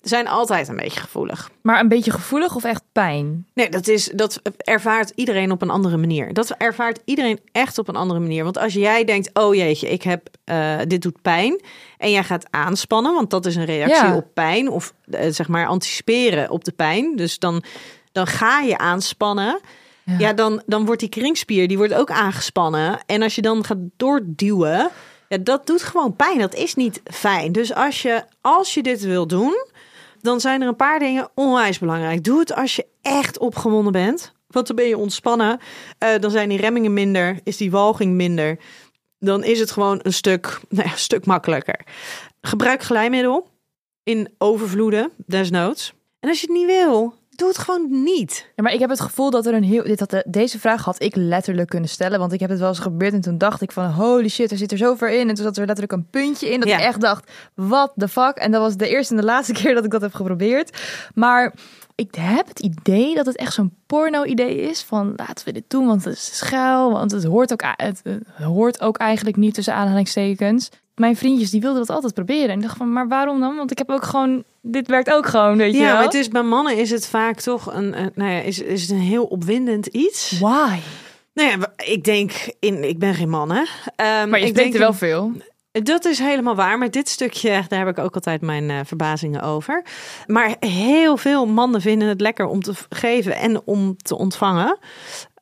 zijn 0.02 0.28
altijd 0.28 0.68
een 0.68 0.76
beetje 0.76 1.00
gevoelig. 1.00 1.50
Maar 1.62 1.80
een 1.80 1.88
beetje 1.88 2.10
gevoelig 2.10 2.54
of 2.54 2.64
echt 2.64 2.82
pijn? 2.92 3.46
Nee, 3.54 3.68
dat, 3.68 3.88
is, 3.88 4.10
dat 4.14 4.40
ervaart 4.56 5.12
iedereen 5.14 5.50
op 5.50 5.62
een 5.62 5.70
andere 5.70 5.96
manier. 5.96 6.32
Dat 6.32 6.50
ervaart 6.50 7.00
iedereen 7.04 7.40
echt 7.52 7.78
op 7.78 7.88
een 7.88 7.96
andere 7.96 8.20
manier. 8.20 8.44
Want 8.44 8.58
als 8.58 8.72
jij 8.72 9.04
denkt, 9.04 9.30
oh 9.32 9.54
jeetje, 9.54 9.88
ik 9.88 10.02
heb, 10.02 10.28
eh, 10.44 10.76
dit 10.86 11.02
doet 11.02 11.22
pijn. 11.22 11.60
En 11.98 12.10
jij 12.10 12.24
gaat 12.24 12.46
aanspannen, 12.50 13.14
want 13.14 13.30
dat 13.30 13.46
is 13.46 13.56
een 13.56 13.64
reactie 13.64 14.06
Ja. 14.06 14.16
op 14.16 14.26
pijn. 14.34 14.68
Of 14.70 14.92
eh, 15.10 15.30
zeg 15.30 15.48
maar 15.48 15.66
anticiperen 15.66 16.50
op 16.50 16.64
de 16.64 16.72
pijn. 16.72 17.16
Dus 17.16 17.38
dan, 17.38 17.62
dan 18.12 18.26
ga 18.26 18.60
je 18.60 18.78
aanspannen. 18.78 19.60
Ja, 20.18 20.32
dan, 20.32 20.62
dan 20.66 20.84
wordt 20.84 21.00
die 21.00 21.08
kringspier, 21.08 21.68
die 21.68 21.76
wordt 21.76 21.94
ook 21.94 22.10
aangespannen. 22.10 23.00
En 23.06 23.22
als 23.22 23.34
je 23.34 23.42
dan 23.42 23.64
gaat 23.64 23.78
doorduwen, 23.96 24.90
ja, 25.28 25.38
dat 25.38 25.66
doet 25.66 25.82
gewoon 25.82 26.16
pijn. 26.16 26.38
Dat 26.38 26.54
is 26.54 26.74
niet 26.74 27.00
fijn. 27.04 27.52
Dus 27.52 27.74
als 27.74 28.02
je, 28.02 28.24
als 28.40 28.74
je 28.74 28.82
dit 28.82 29.00
wil 29.00 29.26
doen, 29.26 29.66
dan 30.20 30.40
zijn 30.40 30.62
er 30.62 30.68
een 30.68 30.76
paar 30.76 30.98
dingen 30.98 31.28
onwijs 31.34 31.78
belangrijk. 31.78 32.24
Doe 32.24 32.38
het 32.38 32.54
als 32.54 32.76
je 32.76 32.86
echt 33.02 33.38
opgewonden 33.38 33.92
bent. 33.92 34.34
Want 34.46 34.66
dan 34.66 34.76
ben 34.76 34.86
je 34.86 34.98
ontspannen. 34.98 35.60
Eh, 35.98 36.18
dan 36.20 36.30
zijn 36.30 36.48
die 36.48 36.60
remmingen 36.60 36.92
minder. 36.92 37.38
Is 37.44 37.56
die 37.56 37.70
walging 37.70 38.14
minder. 38.14 38.58
Dan 39.18 39.44
is 39.44 39.60
het 39.60 39.70
gewoon 39.70 40.00
een 40.02 40.12
stuk, 40.12 40.60
nou 40.68 40.86
ja, 40.86 40.92
een 40.92 40.98
stuk 40.98 41.26
makkelijker. 41.26 41.80
Gebruik 42.40 42.82
glijmiddel 42.82 43.48
in 44.02 44.34
overvloeden, 44.38 45.10
desnoods. 45.16 45.94
En 46.20 46.28
als 46.28 46.40
je 46.40 46.46
het 46.46 46.56
niet 46.56 46.66
wil, 46.66 47.14
doe 47.36 47.48
het 47.48 47.58
gewoon 47.58 48.02
niet. 48.02 48.50
Ja, 48.54 48.62
maar 48.62 48.72
ik 48.72 48.78
heb 48.80 48.90
het 48.90 49.00
gevoel 49.00 49.30
dat 49.30 49.46
er 49.46 49.54
een 49.54 49.64
heel. 49.64 49.82
Dit 49.82 50.00
had, 50.00 50.22
deze 50.26 50.58
vraag 50.58 50.84
had 50.84 51.02
ik 51.02 51.16
letterlijk 51.16 51.68
kunnen 51.68 51.88
stellen. 51.88 52.18
Want 52.18 52.32
ik 52.32 52.40
heb 52.40 52.50
het 52.50 52.58
wel 52.58 52.68
eens 52.68 52.78
gebeurd. 52.78 53.12
En 53.12 53.20
toen 53.20 53.38
dacht 53.38 53.62
ik 53.62 53.72
van 53.72 53.90
holy 53.90 54.28
shit, 54.28 54.50
er 54.50 54.56
zit 54.56 54.72
er 54.72 54.78
zo 54.78 54.94
ver 54.94 55.10
in. 55.10 55.28
En 55.28 55.34
toen 55.34 55.44
zat 55.44 55.56
er 55.56 55.66
letterlijk 55.66 55.92
een 55.92 56.10
puntje 56.10 56.50
in. 56.50 56.60
Dat 56.60 56.68
Ja. 56.68 56.76
ik 56.78 56.84
echt 56.84 57.00
dacht, 57.00 57.30
what 57.54 57.92
the 57.96 58.08
fuck. 58.08 58.36
En 58.36 58.50
dat 58.50 58.60
was 58.60 58.76
de 58.76 58.88
eerste 58.88 59.14
en 59.14 59.20
de 59.20 59.26
laatste 59.26 59.52
keer 59.62 59.74
dat 59.74 59.84
ik 59.84 59.90
dat 59.90 60.00
heb 60.00 60.14
geprobeerd. 60.14 60.78
Maar 61.14 61.54
ik 61.94 62.14
heb 62.14 62.48
het 62.48 62.60
idee 62.60 63.14
dat 63.14 63.26
het 63.26 63.36
echt 63.36 63.52
zo'n 63.52 63.74
porno-idee 63.86 64.60
is. 64.60 64.82
Van 64.82 65.12
laten 65.16 65.44
we 65.44 65.52
dit 65.52 65.64
doen, 65.70 65.86
want 65.86 66.04
het 66.04 66.14
is 66.14 66.36
schuil. 66.36 66.92
Want 66.92 67.10
het 67.10 67.24
hoort 67.24 67.52
ook, 67.52 67.62
het 67.76 68.02
hoort 68.42 68.80
ook 68.80 68.96
eigenlijk 68.96 69.36
niet 69.36 69.54
tussen 69.54 69.74
aanhalingstekens. 69.74 70.70
Mijn 70.96 71.16
vriendjes 71.16 71.50
die 71.50 71.60
wilden 71.60 71.80
dat 71.86 71.90
altijd 71.90 72.14
proberen. 72.14 72.48
En 72.48 72.56
ik 72.56 72.62
dacht 72.62 72.76
van, 72.76 72.92
maar 72.92 73.08
waarom 73.08 73.40
dan? 73.40 73.56
Want 73.56 73.70
ik 73.70 73.78
heb 73.78 73.90
ook 73.90 74.04
gewoon, 74.04 74.44
dit 74.62 74.88
werkt 74.88 75.12
ook 75.12 75.26
gewoon, 75.26 75.56
weet 75.56 75.72
je 75.72 75.78
Ja, 75.78 75.92
wel? 75.92 76.02
het 76.02 76.14
is 76.14 76.28
bij 76.28 76.42
mannen 76.42 76.76
is 76.76 76.90
het 76.90 77.06
vaak 77.06 77.40
toch 77.40 77.74
een, 77.74 77.98
een 78.00 78.10
nou 78.14 78.30
ja, 78.30 78.40
is, 78.40 78.58
is 78.58 78.82
het 78.82 78.90
een 78.90 78.98
heel 78.98 79.24
opwindend 79.24 79.86
iets. 79.86 80.38
Why? 80.38 80.78
Nou 81.34 81.48
ja, 81.50 81.72
ik 81.84 82.04
denk 82.04 82.32
in, 82.60 82.88
ik 82.88 82.98
ben 82.98 83.14
geen 83.14 83.28
man, 83.28 83.50
hè. 83.50 83.62
Ehm, 83.96 84.28
Maar 84.30 84.38
je 84.38 84.46
ik 84.46 84.50
spreekt 84.50 84.56
er 84.56 84.62
denk 84.62 84.76
wel 84.76 84.92
veel. 84.92 85.32
Dat 85.82 86.04
is 86.04 86.18
helemaal 86.18 86.54
waar. 86.54 86.78
Maar 86.78 86.90
dit 86.90 87.08
stukje, 87.08 87.62
daar 87.68 87.78
heb 87.78 87.98
ik 87.98 88.04
ook 88.04 88.14
altijd 88.14 88.40
mijn 88.40 88.70
eh, 88.70 88.78
verbazingen 88.84 89.42
over. 89.42 89.84
Maar 90.26 90.56
heel 90.60 91.16
veel 91.16 91.46
mannen 91.46 91.80
vinden 91.80 92.08
het 92.08 92.20
lekker 92.20 92.46
om 92.46 92.62
te 92.62 92.72
geven 92.88 93.36
en 93.36 93.60
om 93.64 93.96
te 93.96 94.16
ontvangen. 94.16 94.78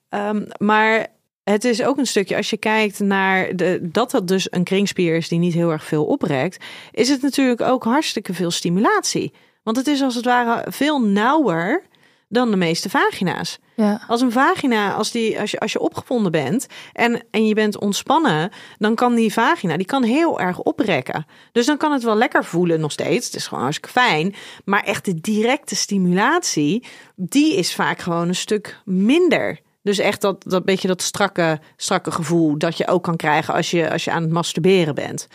Ehm, 0.09 0.43
maar 0.59 1.07
het 1.45 1.65
is 1.65 1.83
ook 1.83 1.99
een 1.99 2.07
stukje, 2.07 2.37
als 2.37 2.51
je 2.51 2.57
kijkt 2.57 2.99
naar 2.99 3.57
de, 3.57 3.79
dat 3.83 4.11
dat 4.11 4.29
dus 4.29 4.47
een 4.51 4.65
kringspier 4.65 5.17
is 5.17 5.29
die 5.29 5.39
niet 5.39 5.55
heel 5.55 5.71
erg 5.71 5.85
veel 5.85 6.05
oprekt, 6.05 6.65
is 6.91 7.09
het 7.09 7.23
natuurlijk 7.23 7.61
ook 7.61 7.85
hartstikke 7.85 8.35
veel 8.35 8.51
stimulatie. 8.51 9.33
Want 9.63 9.77
het 9.77 9.87
is 9.87 10.03
als 10.03 10.15
het 10.15 10.25
ware 10.25 10.73
veel 10.73 11.01
nauwer 11.01 11.83
dan 12.29 12.51
de 12.51 12.57
meeste 12.57 12.91
vagina's. 12.91 13.59
Ja. 13.77 14.05
Als 14.09 14.21
een 14.21 14.33
vagina, 14.33 14.95
als, 14.95 15.11
die, 15.11 15.41
als, 15.41 15.51
je, 15.51 15.61
als 15.61 15.73
je 15.73 15.81
opgewonden 15.81 16.33
bent 16.33 16.67
en, 16.93 17.25
en 17.31 17.47
je 17.47 17.55
bent 17.55 17.79
ontspannen, 17.79 18.51
dan 18.79 18.95
kan 18.95 19.15
die 19.15 19.33
vagina 19.33 19.77
die 19.77 19.87
kan 19.87 20.03
heel 20.03 20.41
erg 20.41 20.59
oprekken. 20.59 21.27
Dus 21.53 21.67
dan 21.67 21.77
kan 21.77 21.93
het 21.93 22.03
wel 22.03 22.17
lekker 22.17 22.45
voelen 22.45 22.81
nog 22.81 22.93
steeds. 22.93 23.27
Het 23.27 23.35
is 23.35 23.47
gewoon 23.47 23.63
hartstikke 23.63 24.01
fijn. 24.01 24.35
Maar 24.65 24.83
echt 24.83 25.05
de 25.05 25.21
directe 25.21 25.77
stimulatie, 25.77 26.85
die 27.17 27.57
is 27.57 27.75
vaak 27.75 27.99
gewoon 27.99 28.29
een 28.29 28.35
stuk 28.35 28.81
minder. 28.85 29.59
Dus 29.85 29.99
echt 29.99 30.21
dat, 30.21 30.45
dat 30.47 30.65
beetje 30.65 30.89
dat 30.89 31.03
strakke, 31.03 31.61
strakke 31.77 32.11
gevoel 32.11 32.59
dat 32.59 32.77
je 32.77 32.87
ook 32.87 33.03
kan 33.03 33.17
krijgen 33.17 33.55
als 33.55 33.71
je, 33.71 33.91
als 33.91 34.05
je 34.05 34.11
aan 34.11 34.23
het 34.23 34.33
masturberen 34.33 34.95
bent. 34.95 35.27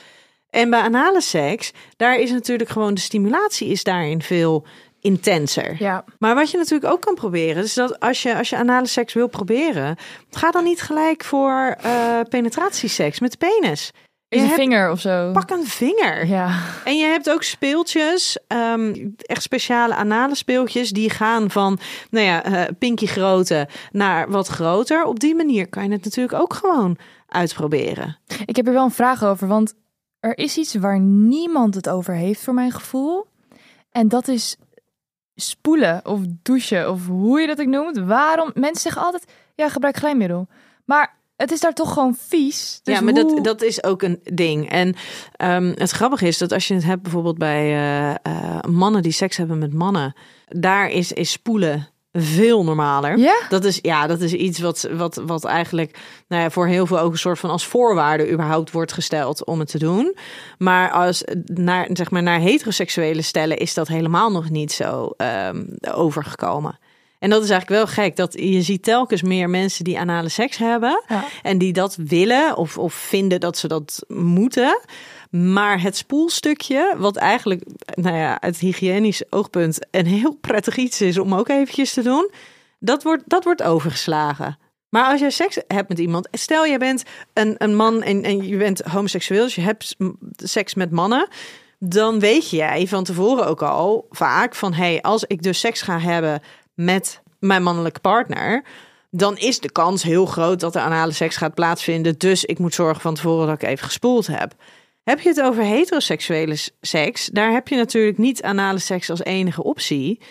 En 0.50 0.70
bij 0.70 0.80
anale 0.80 1.22
seks, 1.22 1.72
daar 1.98 2.20
is 2.20 2.32
natuurlijk 2.32 2.70
gewoon 2.70 2.94
de 2.94 3.02
stimulatie 3.02 3.68
is 3.68 3.84
daarin 3.84 4.22
veel 4.22 4.66
intenser. 5.02 5.76
Ja. 5.80 6.04
Maar 6.20 6.36
wat 6.36 6.52
je 6.52 6.58
natuurlijk 6.58 6.94
ook 6.94 7.02
kan 7.02 7.16
proberen, 7.16 7.64
is 7.64 7.74
dat 7.74 8.00
als 8.00 8.22
je, 8.22 8.38
als 8.38 8.50
je 8.50 8.58
anale 8.58 8.88
seks 8.88 9.14
wil 9.14 9.28
proberen, 9.28 9.96
ga 10.30 10.52
dan 10.52 10.64
niet 10.64 10.82
gelijk 10.82 11.24
voor 11.24 11.76
eh, 11.82 12.20
penetratieseks 12.30 13.20
met 13.20 13.32
de 13.32 13.38
penis. 13.38 13.92
Is 14.30 14.42
Je 14.42 14.48
een 14.48 14.54
vinger 14.54 14.92
of 14.92 15.00
zo. 15.00 15.32
Pak 15.32 15.50
een 15.50 15.66
vinger. 15.66 16.28
Ja. 16.28 16.60
En 16.84 16.98
je 16.98 17.06
hebt 17.06 17.30
ook 17.30 17.44
speeltjes, 17.44 18.38
ehm, 18.48 19.08
echt 19.18 19.42
speciale 19.42 19.96
anale 19.96 20.36
speeltjes, 20.36 20.90
die 20.90 21.10
gaan 21.10 21.50
van, 21.50 21.80
nou 22.10 22.26
ja, 22.26 22.44
eh 22.44 22.68
pinky 22.80 23.06
grootte 23.06 23.68
naar 23.92 24.30
wat 24.30 24.48
groter. 24.48 25.04
Op 25.04 25.20
die 25.20 25.36
manier 25.36 25.70
kan 25.70 25.84
je 25.84 25.92
het 25.92 26.04
natuurlijk 26.04 26.42
ook 26.42 26.54
gewoon 26.54 26.98
uitproberen. 27.28 28.18
Ik 28.46 28.56
heb 28.56 28.68
er 28.68 28.74
wel 28.74 28.84
een 28.84 28.92
vraag 28.92 29.24
over, 29.24 29.48
want 29.48 29.74
er 30.20 30.38
is 30.38 30.58
iets 30.58 30.76
waar 30.76 31.00
niemand 31.00 31.76
het 31.76 31.90
over 31.90 32.14
heeft 32.14 32.44
voor 32.44 32.54
mijn 32.54 32.72
gevoel. 32.72 33.26
En 33.92 34.08
dat 34.08 34.28
is 34.28 34.58
spoelen 35.36 36.06
of 36.06 36.20
douchen 36.44 36.92
of 36.92 37.08
hoe 37.08 37.42
je 37.42 37.48
dat 37.48 37.60
ook 37.60 37.68
noemt. 37.68 37.98
Waarom? 37.98 38.52
Mensen 38.54 38.82
zeggen 38.82 39.02
altijd, 39.02 39.26
ja, 39.56 39.70
gebruik 39.70 39.98
glijmiddel. 39.98 40.48
Maar 40.86 41.18
het 41.42 41.52
is 41.52 41.60
daar 41.60 41.74
toch 41.74 41.94
gewoon 41.94 42.16
vies. 42.28 42.80
Dus 42.84 42.96
ja, 42.96 43.02
maar 43.02 43.14
hoe- 43.14 43.36
dat, 43.36 43.44
dat 43.44 43.62
is 43.62 43.84
ook 43.84 44.02
een 44.02 44.20
ding. 44.24 44.70
En 44.70 44.96
ehm, 45.36 45.74
het 45.76 45.92
grappige 45.92 46.28
is 46.28 46.38
dat 46.38 46.52
als 46.52 46.68
je 46.68 46.74
het 46.74 46.84
hebt 46.84 47.02
bijvoorbeeld 47.02 47.38
bij 47.38 47.64
eh, 47.72 48.10
eh, 48.10 48.64
mannen 48.70 49.02
die 49.02 49.12
seks 49.12 49.38
hebben 49.38 49.58
met 49.58 49.74
mannen, 49.74 50.14
daar 50.48 50.90
is, 50.90 51.12
is 51.12 51.32
spoelen 51.32 51.88
veel 52.14 52.64
normaler. 52.64 53.18
Ja? 53.18 53.36
Dat 53.50 53.64
is, 53.64 53.80
ja, 53.82 54.08
dat 54.08 54.22
is 54.22 54.34
iets 54.34 54.60
wat, 54.60 54.90
wat, 54.92 55.16
wat 55.26 55.46
eigenlijk 55.46 55.98
nou 56.28 56.44
ja, 56.44 56.50
voor 56.50 56.68
heel 56.68 56.86
veel 56.86 57.00
ook 57.00 57.12
een 57.12 57.18
soort 57.18 57.40
van 57.40 57.50
als 57.50 57.66
voorwaarde 57.68 58.32
überhaupt 58.32 58.72
wordt 58.72 58.94
gesteld 58.94 59.46
om 59.46 59.60
het 59.60 59.70
te 59.72 59.78
doen. 59.80 60.16
Maar 60.58 60.92
als 60.92 61.24
naar, 61.46 61.90
zeg 61.94 62.12
maar, 62.12 62.24
naar 62.24 62.40
heteroseksuele 62.40 63.22
stellen 63.22 63.58
is 63.58 63.74
dat 63.74 63.88
helemaal 63.88 64.32
nog 64.32 64.50
niet 64.50 64.72
zo 64.72 65.10
ehm, 65.18 65.64
overgekomen. 65.92 66.80
En 67.20 67.30
dat 67.30 67.44
is 67.44 67.50
eigenlijk 67.50 67.82
wel 67.82 67.94
gek. 68.06 68.16
Dat 68.16 68.34
je 68.34 68.62
ziet 68.62 68.84
telkens 68.84 69.22
meer 69.22 69.50
mensen 69.50 69.84
die 69.84 70.00
anale 70.00 70.30
seks 70.30 70.58
hebben. 70.58 71.04
Ja. 71.08 71.26
En 71.42 71.58
die 71.58 71.74
dat 71.74 71.96
willen 71.96 72.58
of, 72.58 72.78
of 72.78 72.94
vinden 72.94 73.40
dat 73.40 73.58
ze 73.58 73.68
dat 73.68 74.04
moeten. 74.08 74.80
Maar 75.30 75.82
het 75.82 75.98
spoelstukje, 75.98 76.94
wat 76.98 77.16
eigenlijk 77.16 77.64
nou 77.94 78.16
ja, 78.16 78.42
uit 78.42 78.58
hygiënisch 78.58 79.24
oogpunt 79.30 79.88
een 79.92 80.06
heel 80.06 80.38
prettig 80.42 80.78
iets 80.78 81.02
is 81.02 81.18
om 81.18 81.34
ook 81.34 81.50
eventjes 81.50 81.94
te 81.94 82.02
doen, 82.02 82.32
dat 82.80 83.04
wordt, 83.04 83.24
dat 83.26 83.44
wordt 83.44 83.64
overgeslagen. 83.64 84.58
Maar 84.90 85.06
als 85.06 85.20
je 85.20 85.32
seks 85.32 85.60
hebt 85.68 85.90
met 85.90 86.00
iemand, 86.00 86.28
stel 86.32 86.66
je 86.66 86.78
bent 86.78 87.04
een, 87.34 87.56
een 87.58 87.76
man 87.76 88.04
en, 88.04 88.24
en 88.24 88.48
je 88.48 88.58
bent 88.58 88.82
homoseksueel, 88.82 89.44
dus 89.44 89.56
je 89.56 89.62
hebt 89.62 89.96
seks 90.36 90.74
met 90.74 90.92
mannen, 90.92 91.28
dan 91.80 92.20
weet 92.20 92.50
jij 92.50 92.88
van 92.88 93.04
tevoren 93.04 93.48
ook 93.48 93.62
al 93.62 94.06
vaak 94.10 94.56
van 94.56 94.74
hé, 94.74 94.84
hey, 94.84 95.02
als 95.02 95.24
ik 95.24 95.42
dus 95.42 95.60
seks 95.60 95.82
ga 95.82 96.00
hebben 96.00 96.42
met 96.80 97.22
mijn 97.40 97.64
mannelijke 97.64 98.00
partner, 98.00 98.64
dan 99.12 99.38
is 99.38 99.60
de 99.60 99.72
kans 99.72 100.04
heel 100.04 100.26
groot 100.26 100.60
dat 100.60 100.76
er 100.76 100.82
anale 100.82 101.12
seks 101.12 101.38
gaat 101.38 101.54
plaatsvinden. 101.54 102.18
Dus 102.18 102.46
ik 102.46 102.60
moet 102.60 102.74
zorgen 102.74 103.02
van 103.02 103.14
tevoren 103.14 103.48
dat 103.48 103.62
ik 103.62 103.70
even 103.70 103.86
gespoeld 103.86 104.28
heb. 104.28 104.54
Heb 105.04 105.20
je 105.20 105.30
het 105.30 105.42
over 105.42 105.64
heteroseksuele 105.64 106.58
seks, 106.82 107.26
daar 107.26 107.52
heb 107.52 107.68
je 107.68 107.76
natuurlijk 107.76 108.18
niet 108.18 108.44
anale 108.44 108.80
seks 108.80 109.10
als 109.10 109.24
enige 109.24 109.64
optie. 109.64 110.22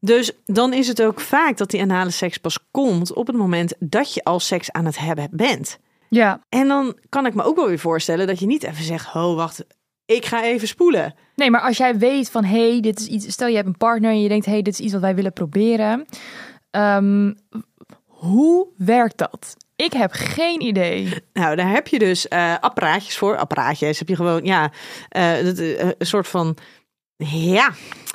Dus 0.00 0.32
dan 0.44 0.72
is 0.72 0.88
het 0.88 1.02
ook 1.02 1.20
vaak 1.20 1.56
dat 1.56 1.70
die 1.70 1.80
anale 1.80 2.10
seks 2.10 2.38
pas 2.38 2.58
komt 2.70 3.12
op 3.12 3.26
het 3.26 3.36
moment 3.36 3.74
dat 3.78 4.14
je 4.14 4.24
al 4.24 4.40
seks 4.40 4.72
aan 4.72 4.84
het 4.84 4.98
hebben 4.98 5.28
bent. 5.32 5.78
Ja. 6.08 6.40
En 6.48 6.68
dan 6.68 6.98
kan 7.08 7.26
ik 7.26 7.34
me 7.34 7.42
ook 7.42 7.56
wel 7.56 7.66
weer 7.66 7.78
voorstellen 7.78 8.26
dat 8.26 8.38
je 8.38 8.46
niet 8.46 8.62
even 8.62 8.84
zegt: 8.84 9.14
Oh, 9.14 9.36
wacht, 9.36 9.64
ik 10.06 10.24
ga 10.26 10.44
even 10.44 10.68
spoelen. 10.68 11.14
Nee, 11.34 11.50
maar 11.50 11.60
als 11.60 11.76
jij 11.76 11.98
weet 11.98 12.30
van, 12.30 12.44
hé, 12.44 12.70
hey, 12.70 12.80
dit 12.80 13.00
is 13.00 13.06
iets... 13.06 13.32
Stel, 13.32 13.48
je 13.48 13.54
hebt 13.54 13.68
een 13.68 13.76
partner 13.76 14.10
en 14.10 14.22
je 14.22 14.28
denkt, 14.28 14.44
hé, 14.44 14.52
hey, 14.52 14.62
dit 14.62 14.72
is 14.72 14.80
iets 14.80 14.92
wat 14.92 15.02
wij 15.02 15.14
willen 15.14 15.32
proberen. 15.32 16.04
Ehm, 16.70 17.32
hoe 18.06 18.68
werkt 18.76 19.18
dat? 19.18 19.56
Ik 19.76 19.92
heb 19.92 20.10
geen 20.12 20.60
idee. 20.60 21.22
Nou, 21.32 21.56
daar 21.56 21.70
heb 21.70 21.88
je 21.88 21.98
dus 21.98 22.28
eh, 22.28 22.54
apparaatjes 22.60 23.16
voor. 23.16 23.36
Apparaatjes 23.36 23.98
heb 23.98 24.08
je 24.08 24.16
gewoon, 24.16 24.44
ja, 24.44 24.70
eh, 25.08 25.80
eh, 25.80 25.92
een 25.98 26.06
soort 26.06 26.28
van, 26.28 26.56
ja, 27.26 27.70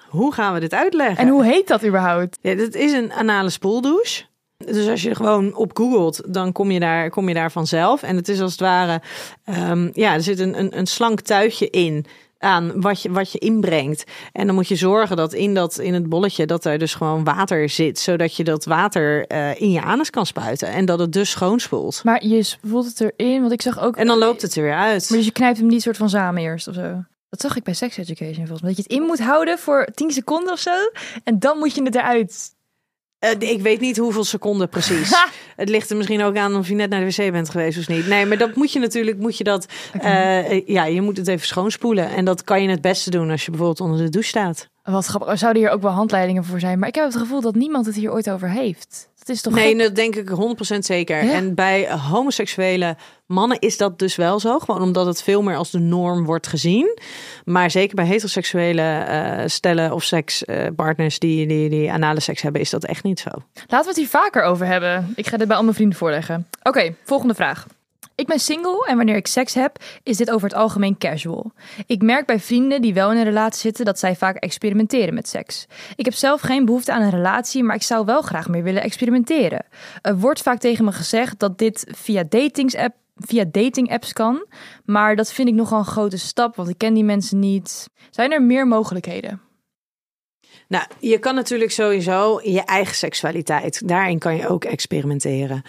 hoe 0.08 0.34
gaan 0.34 0.54
we 0.54 0.60
dit 0.60 0.74
uitleggen? 0.74 1.18
En 1.18 1.28
hoe 1.28 1.46
heet 1.46 1.68
dat 1.68 1.86
überhaupt? 1.86 2.38
Ja, 2.42 2.56
dat 2.56 2.74
is 2.74 2.92
een 2.92 3.14
anale 3.14 3.50
spoeldouche. 3.50 4.24
Dus 4.66 4.88
als 4.88 5.02
je 5.02 5.16
gewoon 5.16 5.56
op 5.56 5.78
googelt, 5.78 6.34
dan 6.34 6.52
kom 6.52 6.72
je 6.72 6.80
daar, 6.80 7.10
kom 7.10 7.28
je 7.28 7.34
daar 7.34 7.52
vanzelf. 7.52 8.04
En 8.04 8.16
het 8.16 8.28
is 8.28 8.42
als 8.42 8.52
het 8.52 8.60
ware, 8.60 9.02
ehm, 9.44 9.90
ja, 9.94 10.14
er 10.14 10.22
zit 10.22 10.40
een, 10.40 10.60
een, 10.60 10.78
een 10.78 10.88
slank 10.88 11.22
tuitje 11.22 11.70
in 11.70 12.06
aan 12.38 12.82
wat 12.82 13.02
je, 13.02 13.12
wat 13.12 13.32
je 13.32 13.40
inbrengt. 13.40 14.04
En 14.32 14.46
dan 14.46 14.56
moet 14.56 14.68
je 14.68 14.76
zorgen 14.76 15.18
dat 15.18 15.34
in, 15.34 15.54
dat 15.54 15.78
in 15.78 15.94
het 15.94 16.10
bolletje 16.10 16.46
dat 16.46 16.66
er 16.66 16.78
dus 16.78 16.94
gewoon 16.94 17.24
water 17.24 17.70
zit, 17.70 18.00
zodat 18.00 18.36
je 18.36 18.44
dat 18.44 18.66
water 18.66 19.28
eh, 19.28 19.62
in 19.62 19.72
je 19.72 19.82
anus 19.82 20.10
kan 20.10 20.26
spuiten 20.26 20.68
en 20.68 20.86
dat 20.86 21.00
het 21.00 21.14
dus 21.14 21.30
schoonspoelt. 21.30 22.02
Maar 22.04 22.26
je 22.26 22.56
voelt 22.64 22.86
het 22.86 23.02
erin, 23.02 23.42
want 23.42 23.54
ik 23.54 23.62
zag 23.62 23.80
ook... 23.80 23.96
En 23.96 24.08
dan 24.08 24.18
loopt 24.18 24.42
het 24.42 24.56
er 24.56 24.64
weer 24.64 24.76
uit. 24.76 25.10
Maar 25.10 25.18
dus 25.18 25.28
je 25.28 25.34
knijpt 25.34 25.58
hem 25.58 25.68
niet 25.68 25.82
soort 25.82 25.98
van 25.98 26.10
samen 26.10 26.42
eerst 26.42 26.68
of 26.68 26.74
zo? 26.74 27.04
Dat 27.30 27.42
zag 27.42 27.56
ik 27.56 27.64
bij 27.64 27.74
Sex 27.74 27.98
Education 27.98 28.36
volgens 28.36 28.62
mij. 28.62 28.74
Dat 28.74 28.78
je 28.78 28.84
het 28.84 29.02
in 29.02 29.08
moet 29.08 29.20
houden 29.20 29.60
voor 29.60 29.88
10 29.94 30.12
seconden 30.12 30.54
of 30.54 30.60
zo. 30.60 30.72
En 31.24 31.40
dan 31.40 31.58
moet 31.58 31.76
je 31.76 31.84
het 31.84 31.96
eruit. 31.96 32.58
Eh, 33.20 33.32
ik 33.40 33.62
weet 33.62 33.80
niet 33.80 33.98
hoeveel 33.98 34.24
seconden 34.24 34.70
precies. 34.70 35.12
Ha! 35.12 35.28
Het 35.56 35.70
ligt 35.70 35.90
er 35.90 35.98
misschien 35.98 36.24
ook 36.24 36.38
aan 36.38 36.56
of 36.56 36.68
je 36.68 36.76
net 36.76 36.90
naar 36.90 37.00
de 37.00 37.06
wc 37.06 37.32
bent 37.32 37.50
geweest 37.50 37.78
of 37.78 37.88
niet. 37.88 38.08
Nee, 38.08 38.26
maar 38.26 38.38
dat 38.38 38.56
moet 38.56 38.72
je 38.72 38.80
natuurlijk, 38.80 39.18
moet 39.18 39.38
je 39.38 39.44
dat, 39.44 39.66
eh, 40.02 40.68
ja, 40.68 40.86
je 40.86 41.02
moet 41.02 41.18
het 41.18 41.28
even 41.28 41.48
schoonspoelen. 41.48 42.10
En 42.10 42.26
dat 42.26 42.44
kan 42.44 42.62
je 42.62 42.70
het 42.70 42.82
beste 42.82 43.10
doen 43.10 43.30
als 43.30 43.46
je 43.46 43.50
bijvoorbeeld 43.52 43.82
onder 43.82 43.98
de 44.06 44.10
douche 44.10 44.30
staat. 44.30 44.70
Wat 44.92 45.06
grappig. 45.06 45.30
Er 45.30 45.38
zouden 45.38 45.62
hier 45.62 45.72
ook 45.72 45.82
wel 45.82 45.92
handleidingen 45.92 46.44
voor 46.44 46.60
zijn. 46.60 46.80
Maar 46.80 46.88
ik 46.88 46.96
heb 46.96 47.06
het 47.06 47.16
gevoel 47.16 47.42
dat 47.42 47.56
niemand 47.56 47.86
het 47.86 47.96
hier 47.96 48.12
ooit 48.12 48.30
over 48.30 48.50
heeft. 48.50 49.10
Dat 49.20 49.36
is 49.36 49.42
toch 49.42 49.54
Nee, 49.54 49.70
gek? 49.76 49.80
dat 49.80 49.96
denk 49.96 50.16
ik 50.16 50.30
100% 50.76 50.78
zeker. 50.80 51.24
Ja? 51.24 51.32
En 51.32 51.56
bij 51.56 51.92
homoseksuele 51.92 52.96
mannen 53.26 53.60
is 53.60 53.78
dat 53.78 54.00
dus 54.00 54.16
wel 54.16 54.40
zo. 54.40 54.60
Gewoon 54.60 54.82
omdat 54.82 55.06
het 55.06 55.24
veel 55.24 55.42
meer 55.42 55.56
als 55.56 55.72
de 55.72 55.80
norm 55.80 56.26
wordt 56.26 56.48
gezien. 56.48 56.98
Maar 57.46 57.72
zeker 57.72 57.96
bij 57.96 58.06
heteroseksuele 58.06 58.82
eh, 58.82 59.44
stellen 59.48 59.92
of 59.94 60.04
sekspartners 60.04 61.20
die, 61.20 61.48
die, 61.48 61.70
die 61.70 61.92
anale 61.92 62.20
seks 62.20 62.42
hebben, 62.42 62.62
is 62.62 62.70
dat 62.70 62.86
echt 62.86 63.04
niet 63.04 63.20
zo. 63.20 63.30
Laten 63.54 63.82
we 63.82 63.88
het 63.88 63.96
hier 63.98 64.08
vaker 64.08 64.44
over 64.44 64.66
hebben. 64.66 65.14
Ik 65.16 65.28
ga 65.28 65.38
dit 65.38 65.48
bij 65.48 65.58
al 65.58 65.64
mijn 65.64 65.76
vrienden 65.76 65.98
voorleggen. 65.98 66.48
Oké, 66.64 66.96
volgende 67.04 67.34
vraag. 67.34 67.66
Ik 68.20 68.28
ben 68.28 68.40
single 68.40 68.86
en 68.88 68.98
wanneer 68.98 69.16
ik 69.16 69.28
seks 69.28 69.54
heb, 69.54 69.84
is 70.04 70.18
dit 70.18 70.32
over 70.32 70.48
het 70.48 70.58
algemeen 70.58 70.98
casual. 70.98 71.52
Ik 71.86 72.02
merk 72.02 72.26
bij 72.26 72.40
vrienden 72.40 72.82
die 72.82 72.94
wel 72.94 73.12
in 73.12 73.18
een 73.18 73.24
relatie 73.24 73.62
zitten 73.62 73.86
dat 73.86 74.00
zij 74.00 74.16
vaak 74.16 74.36
experimenteren 74.36 75.14
met 75.14 75.28
seks. 75.28 75.66
Ik 75.96 76.06
heb 76.06 76.14
zelf 76.14 76.42
geen 76.42 76.66
behoefte 76.66 76.92
aan 76.92 77.02
een 77.02 77.10
relatie, 77.10 77.64
maar 77.64 77.76
ik 77.76 77.82
zou 77.82 78.06
wel 78.06 78.22
graag 78.22 78.48
meer 78.48 78.64
willen 78.64 78.82
experimenteren. 78.82 79.66
Er 80.02 80.18
wordt 80.18 80.42
vaak 80.42 80.60
tegen 80.60 80.86
me 80.86 80.92
gezegd 80.92 81.40
dat 81.40 81.58
dit 81.58 81.88
via 81.96 82.24
datingsapp 82.30 82.96
via 83.16 83.46
dating 83.52 83.92
apps 83.92 84.14
kan, 84.14 84.46
maar 84.86 85.16
dat 85.16 85.32
vind 85.34 85.48
ik 85.48 85.54
nogal 85.54 85.80
een 85.80 85.86
grote 85.86 86.18
stap, 86.18 86.56
want 86.56 86.70
ik 86.70 86.78
ken 86.78 86.94
die 86.94 87.04
mensen 87.04 87.40
niet. 87.40 87.90
Zijn 88.10 88.32
er 88.32 88.42
meer 88.42 88.68
mogelijkheden? 88.68 89.42
Nou, 90.68 90.86
je 91.00 91.20
kan 91.20 91.36
natuurlijk 91.36 91.72
sowieso 91.72 92.42
je 92.44 92.62
eigen 92.62 92.96
seksualiteit, 92.96 93.88
daarin 93.88 94.20
kan 94.20 94.36
je 94.36 94.48
ook 94.48 94.66
experimenteren. 94.66 95.64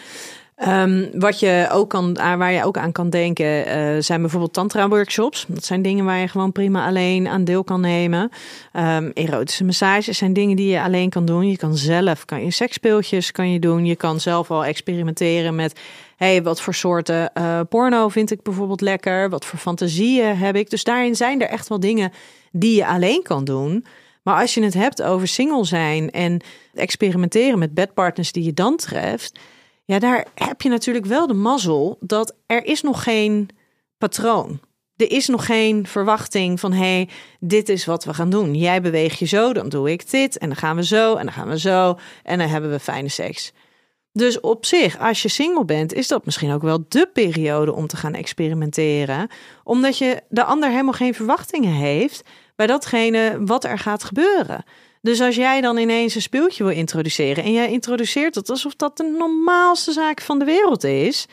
Ehm, 0.61 1.07
wat 1.12 1.40
je 1.40 1.69
ook 1.73 1.90
kan, 1.90 2.14
waar 2.14 2.52
je 2.52 2.64
ook 2.64 2.76
aan 2.76 2.93
kan 2.93 3.11
denken, 3.11 3.47
uh, 3.47 4.02
zijn 4.02 4.21
bijvoorbeeld 4.21 4.52
tantra-workshops. 4.52 5.45
Dat 5.49 5.64
zijn 5.64 5.83
dingen 5.83 6.05
waar 6.05 6.19
je 6.19 6.29
gewoon 6.29 6.52
prima 6.52 6.87
alleen 6.87 7.29
aan 7.29 7.45
deel 7.45 7.64
kan 7.64 7.81
nemen. 7.81 8.31
Um, 8.76 9.11
erotische 9.14 9.64
massages 9.64 10.19
zijn 10.19 10.33
dingen 10.33 10.57
die 10.57 10.71
je 10.71 10.83
alleen 10.83 11.11
kan 11.11 11.25
doen. 11.25 11.49
Je 11.49 11.57
kan 11.57 11.76
zelf, 11.76 12.25
kan 12.25 12.45
je 12.45 12.50
seksspeeltjes 12.50 13.33
kan 13.33 13.52
je 13.52 13.59
doen. 13.59 13.87
Je 13.87 13.97
kan 13.97 14.21
zelf 14.21 14.50
al 14.50 14.64
experimenteren 14.64 15.55
met, 15.55 15.81
hey, 16.17 16.43
wat 16.43 16.61
voor 16.61 16.75
soorten 16.75 17.31
uh, 17.35 17.61
porno 17.69 18.09
vind 18.09 18.31
ik 18.31 18.43
bijvoorbeeld 18.43 18.81
lekker? 18.81 19.31
Wat 19.31 19.45
voor 19.45 19.59
fantasieën 19.59 20.37
heb 20.37 20.57
ik? 20.57 20.71
Dus 20.71 20.85
daarin 20.85 21.17
zijn 21.17 21.43
er 21.43 21.49
echt 21.49 21.69
wel 21.69 21.81
dingen 21.81 22.12
die 22.52 22.76
je 22.76 22.87
alleen 22.87 23.23
kan 23.23 23.45
doen. 23.45 23.85
Maar 24.23 24.40
als 24.40 24.55
je 24.55 24.62
het 24.62 24.75
hebt 24.75 25.02
over 25.02 25.29
single 25.29 25.64
zijn 25.64 26.11
en 26.11 26.40
experimenteren 26.75 27.59
met 27.59 27.75
bedpartners 27.75 28.33
die 28.33 28.45
je 28.45 28.55
dan 28.55 28.76
treft 28.76 29.38
ja, 29.90 29.99
daar 29.99 30.26
heb 30.35 30.62
je 30.62 30.68
natuurlijk 30.68 31.06
wel 31.06 31.26
de 31.26 31.35
mazzel 31.35 31.97
dat 32.00 32.37
er 32.47 32.64
is 32.64 32.82
nog 32.82 33.02
geen 33.02 33.49
patroon. 33.99 34.61
Er 34.97 35.11
is 35.11 35.28
nog 35.28 35.47
geen 35.47 35.87
verwachting 35.87 36.61
van 36.61 36.73
hé, 36.73 36.78
hey, 36.78 37.09
dit 37.40 37.68
is 37.68 37.85
wat 37.85 38.04
we 38.04 38.14
gaan 38.14 38.30
doen. 38.30 38.54
Jij 38.54 38.80
beweegt 38.80 39.18
je 39.18 39.26
zo, 39.26 39.52
dan 39.52 39.68
doe 39.68 39.90
ik 39.90 40.11
dit 40.11 40.38
en 40.38 40.49
dan 40.49 40.56
gaan 40.56 40.76
we 40.76 40.85
zo 40.85 41.14
en 41.14 41.25
dan 41.25 41.35
gaan 41.35 41.49
we 41.49 41.59
zo 41.59 41.99
en 42.23 42.38
dan 42.38 42.49
hebben 42.49 42.70
we 42.70 42.78
fijne 42.78 43.09
seks. 43.09 43.52
Dus 44.12 44.40
op 44.40 44.66
zich, 44.66 44.99
als 44.99 45.23
je 45.23 45.28
single 45.28 45.64
bent, 45.64 45.92
is 45.92 46.09
dat 46.09 46.25
misschien 46.25 46.52
ook 46.52 46.62
wel 46.62 46.85
de 46.88 47.11
periode 47.12 47.73
om 47.73 47.87
te 47.87 47.97
gaan 47.97 48.14
experimenteren, 48.14 49.28
omdat 49.64 49.99
je 49.99 50.23
de 50.28 50.44
ander 50.44 50.70
helemaal 50.70 50.92
geen 50.92 51.14
verwachtingen 51.14 51.73
heeft 51.73 52.23
bij 52.56 52.66
datgene 52.66 53.38
wat 53.44 53.64
er 53.64 53.78
gaat 53.78 54.04
gebeuren. 54.04 54.64
Dus 55.00 55.21
als 55.21 55.35
jij 55.35 55.61
dan 55.61 55.76
ineens 55.76 56.14
een 56.14 56.23
speeltje 56.23 56.64
wil 56.64 56.73
introduceren 56.73 57.45
en 57.45 57.52
jij 57.52 57.71
introduceert 57.71 58.35
het 58.35 58.50
alsof 58.50 58.76
dat 58.76 58.97
de 58.97 59.14
normaalste 59.19 59.92
zaak 59.92 60.21
van 60.21 60.38
de 60.38 60.45
wereld 60.45 60.85
is, 60.85 61.26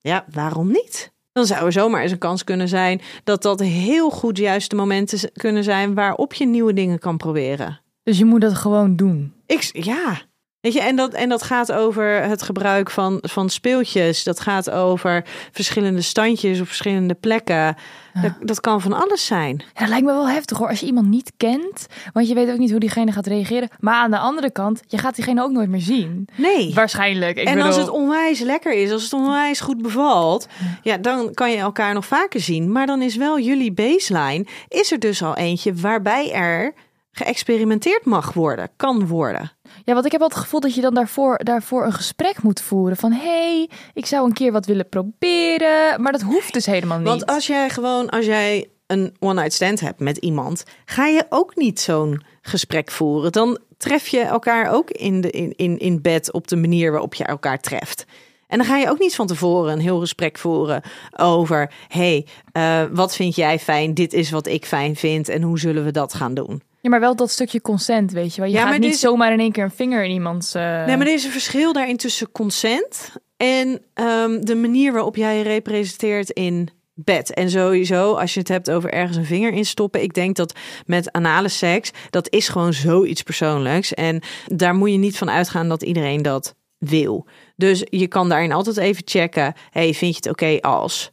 ja, 0.00 0.24
waarom 0.32 0.66
niet? 0.72 1.12
Dan 1.32 1.46
zou 1.46 1.64
er 1.64 1.72
zomaar 1.72 2.02
eens 2.02 2.12
een 2.12 2.18
kans 2.18 2.44
kunnen 2.44 2.68
zijn 2.68 3.00
dat 3.24 3.42
dat 3.42 3.60
heel 3.60 4.10
goed 4.10 4.38
juist 4.38 4.70
de 4.70 4.76
momenten 4.76 5.30
kunnen 5.32 5.64
zijn 5.64 5.94
waarop 5.94 6.34
je 6.34 6.46
nieuwe 6.46 6.72
dingen 6.72 6.98
kan 6.98 7.16
proberen. 7.16 7.80
Dus 8.02 8.18
je 8.18 8.24
moet 8.24 8.40
dat 8.40 8.54
gewoon 8.54 8.96
doen. 8.96 9.32
Ik, 9.46 9.70
ja, 9.72 10.22
Weet 10.64 10.72
je, 10.72 10.80
en 10.80 10.96
dat, 10.96 11.12
en 11.12 11.28
dat 11.28 11.42
gaat 11.42 11.72
over 11.72 12.22
het 12.22 12.42
gebruik 12.42 12.90
van, 12.90 13.18
van 13.20 13.50
speeltjes. 13.50 14.24
Dat 14.24 14.40
gaat 14.40 14.70
over 14.70 15.24
verschillende 15.52 16.02
standjes 16.02 16.60
op 16.60 16.66
verschillende 16.66 17.14
plekken. 17.14 17.76
Dat, 18.22 18.32
dat, 18.40 18.60
kan 18.60 18.80
van 18.80 18.92
alles 18.92 19.26
zijn. 19.26 19.62
Ja, 19.74 19.80
dat 19.80 19.88
lijkt 19.88 20.04
me 20.04 20.12
wel 20.12 20.28
heftig 20.28 20.58
hoor. 20.58 20.68
Als 20.68 20.80
je 20.80 20.86
iemand 20.86 21.08
niet 21.08 21.32
kent, 21.36 21.86
want 22.12 22.28
je 22.28 22.34
weet 22.34 22.50
ook 22.50 22.58
niet 22.58 22.70
hoe 22.70 22.80
diegene 22.80 23.12
gaat 23.12 23.26
reageren. 23.26 23.68
Maar 23.78 23.94
aan 23.94 24.10
de 24.10 24.18
andere 24.18 24.52
kant, 24.52 24.80
je 24.86 24.98
gaat 24.98 25.14
diegene 25.14 25.42
ook 25.42 25.50
nooit 25.50 25.68
meer 25.68 25.80
zien. 25.80 26.28
Nee. 26.36 26.74
Waarschijnlijk. 26.74 27.36
Ik 27.36 27.46
en 27.46 27.60
als 27.60 27.76
het 27.76 27.88
onwijs 27.88 28.40
lekker 28.40 28.72
is, 28.72 28.90
als 28.90 29.02
het 29.02 29.12
onwijs 29.12 29.60
goed 29.60 29.82
bevalt, 29.82 30.46
ja, 30.82 30.96
dan 30.96 31.34
kan 31.34 31.50
je 31.50 31.56
elkaar 31.56 31.94
nog 31.94 32.06
vaker 32.06 32.40
zien. 32.40 32.72
Maar 32.72 32.86
dan 32.86 33.02
is 33.02 33.16
wel 33.16 33.40
jullie 33.40 33.72
baseline, 33.72 34.46
is 34.68 34.92
er 34.92 34.98
dus 34.98 35.22
al 35.22 35.36
eentje 35.36 35.74
waarbij 35.74 36.32
er 36.32 36.74
geëxperimenteerd 37.12 38.04
mag 38.04 38.32
worden, 38.32 38.70
kan 38.76 39.06
worden. 39.06 39.52
Ja, 39.84 39.92
want 39.92 40.04
ik 40.04 40.12
heb 40.12 40.20
wel 40.20 40.30
het 40.30 40.38
gevoel 40.38 40.60
dat 40.60 40.74
je 40.74 40.80
dan 40.80 40.94
daarvoor, 40.94 41.40
daarvoor 41.44 41.84
een 41.84 41.92
gesprek 41.92 42.42
moet 42.42 42.60
voeren. 42.60 42.96
Van 42.96 43.12
hé, 43.12 43.18
hey, 43.18 43.70
ik 43.92 44.06
zou 44.06 44.26
een 44.26 44.32
keer 44.32 44.52
wat 44.52 44.66
willen 44.66 44.88
proberen. 44.88 46.02
Maar 46.02 46.12
dat 46.12 46.22
hoeft 46.22 46.52
dus 46.52 46.66
helemaal 46.66 46.98
niet. 46.98 47.06
Want 47.06 47.26
als 47.26 47.46
jij 47.46 47.70
gewoon, 47.70 48.08
als 48.08 48.26
jij 48.26 48.68
een 48.86 49.16
one-night 49.20 49.52
stand 49.52 49.80
hebt 49.80 50.00
met 50.00 50.16
iemand, 50.16 50.64
ga 50.84 51.06
je 51.06 51.26
ook 51.28 51.56
niet 51.56 51.80
zo'n 51.80 52.22
gesprek 52.42 52.90
voeren. 52.90 53.32
Dan 53.32 53.58
tref 53.78 54.08
je 54.08 54.20
elkaar 54.20 54.72
ook 54.72 54.90
in, 54.90 55.20
de, 55.20 55.30
in, 55.30 55.52
in, 55.56 55.78
in 55.78 56.02
bed 56.02 56.32
op 56.32 56.48
de 56.48 56.56
manier 56.56 56.90
waarop 56.90 57.14
je 57.14 57.24
elkaar 57.24 57.60
treft. 57.60 58.04
En 58.46 58.58
dan 58.58 58.66
ga 58.66 58.76
je 58.76 58.90
ook 58.90 58.98
niet 58.98 59.14
van 59.14 59.26
tevoren 59.26 59.72
een 59.72 59.80
heel 59.80 60.00
gesprek 60.00 60.38
voeren 60.38 60.82
over: 61.16 61.72
hey, 61.88 62.26
uh, 62.52 62.82
wat 62.92 63.14
vind 63.14 63.34
jij 63.36 63.58
fijn? 63.58 63.94
Dit 63.94 64.12
is 64.12 64.30
wat 64.30 64.46
ik 64.46 64.66
fijn 64.66 64.96
vind. 64.96 65.28
En 65.28 65.42
hoe 65.42 65.58
zullen 65.58 65.84
we 65.84 65.90
dat 65.90 66.14
gaan 66.14 66.34
doen? 66.34 66.62
Ja, 66.84 66.90
maar 66.90 67.00
wel 67.00 67.16
dat 67.16 67.30
stukje 67.30 67.60
consent, 67.60 68.12
weet 68.12 68.34
je 68.34 68.40
wel. 68.40 68.50
Je 68.50 68.56
ja, 68.56 68.70
gaat 68.70 68.78
niet 68.78 68.98
zomaar 68.98 69.32
in 69.32 69.40
één 69.40 69.52
keer 69.52 69.64
een 69.64 69.70
vinger 69.70 70.04
in 70.04 70.10
iemands... 70.10 70.54
Uh... 70.54 70.62
Nee, 70.62 70.96
maar 70.96 71.06
er 71.06 71.12
is 71.12 71.24
een 71.24 71.30
verschil 71.30 71.72
daarin 71.72 71.96
tussen 71.96 72.32
consent 72.32 73.12
en 73.36 73.68
um, 73.94 74.44
de 74.44 74.54
manier 74.54 74.92
waarop 74.92 75.16
jij 75.16 75.36
je 75.36 75.42
representeert 75.42 76.30
in 76.30 76.68
bed. 76.94 77.34
En 77.34 77.50
sowieso, 77.50 78.14
als 78.14 78.34
je 78.34 78.40
het 78.40 78.48
hebt 78.48 78.70
over 78.70 78.92
ergens 78.92 79.16
een 79.16 79.24
vinger 79.24 79.52
in 79.52 79.64
stoppen. 79.64 80.02
Ik 80.02 80.14
denk 80.14 80.36
dat 80.36 80.54
met 80.86 81.12
anale 81.12 81.48
seks, 81.48 81.90
dat 82.10 82.30
is 82.32 82.48
gewoon 82.48 82.72
zoiets 82.72 83.22
persoonlijks. 83.22 83.94
En 83.94 84.22
daar 84.46 84.74
moet 84.74 84.90
je 84.90 84.96
niet 84.96 85.18
van 85.18 85.30
uitgaan 85.30 85.68
dat 85.68 85.82
iedereen 85.82 86.22
dat 86.22 86.54
wil. 86.78 87.26
Dus 87.56 87.82
je 87.84 88.06
kan 88.06 88.28
daarin 88.28 88.52
altijd 88.52 88.76
even 88.76 89.02
checken. 89.06 89.54
hey, 89.70 89.94
vind 89.94 90.16
je 90.16 90.28
het 90.28 90.28
oké 90.28 90.60
als? 90.60 91.12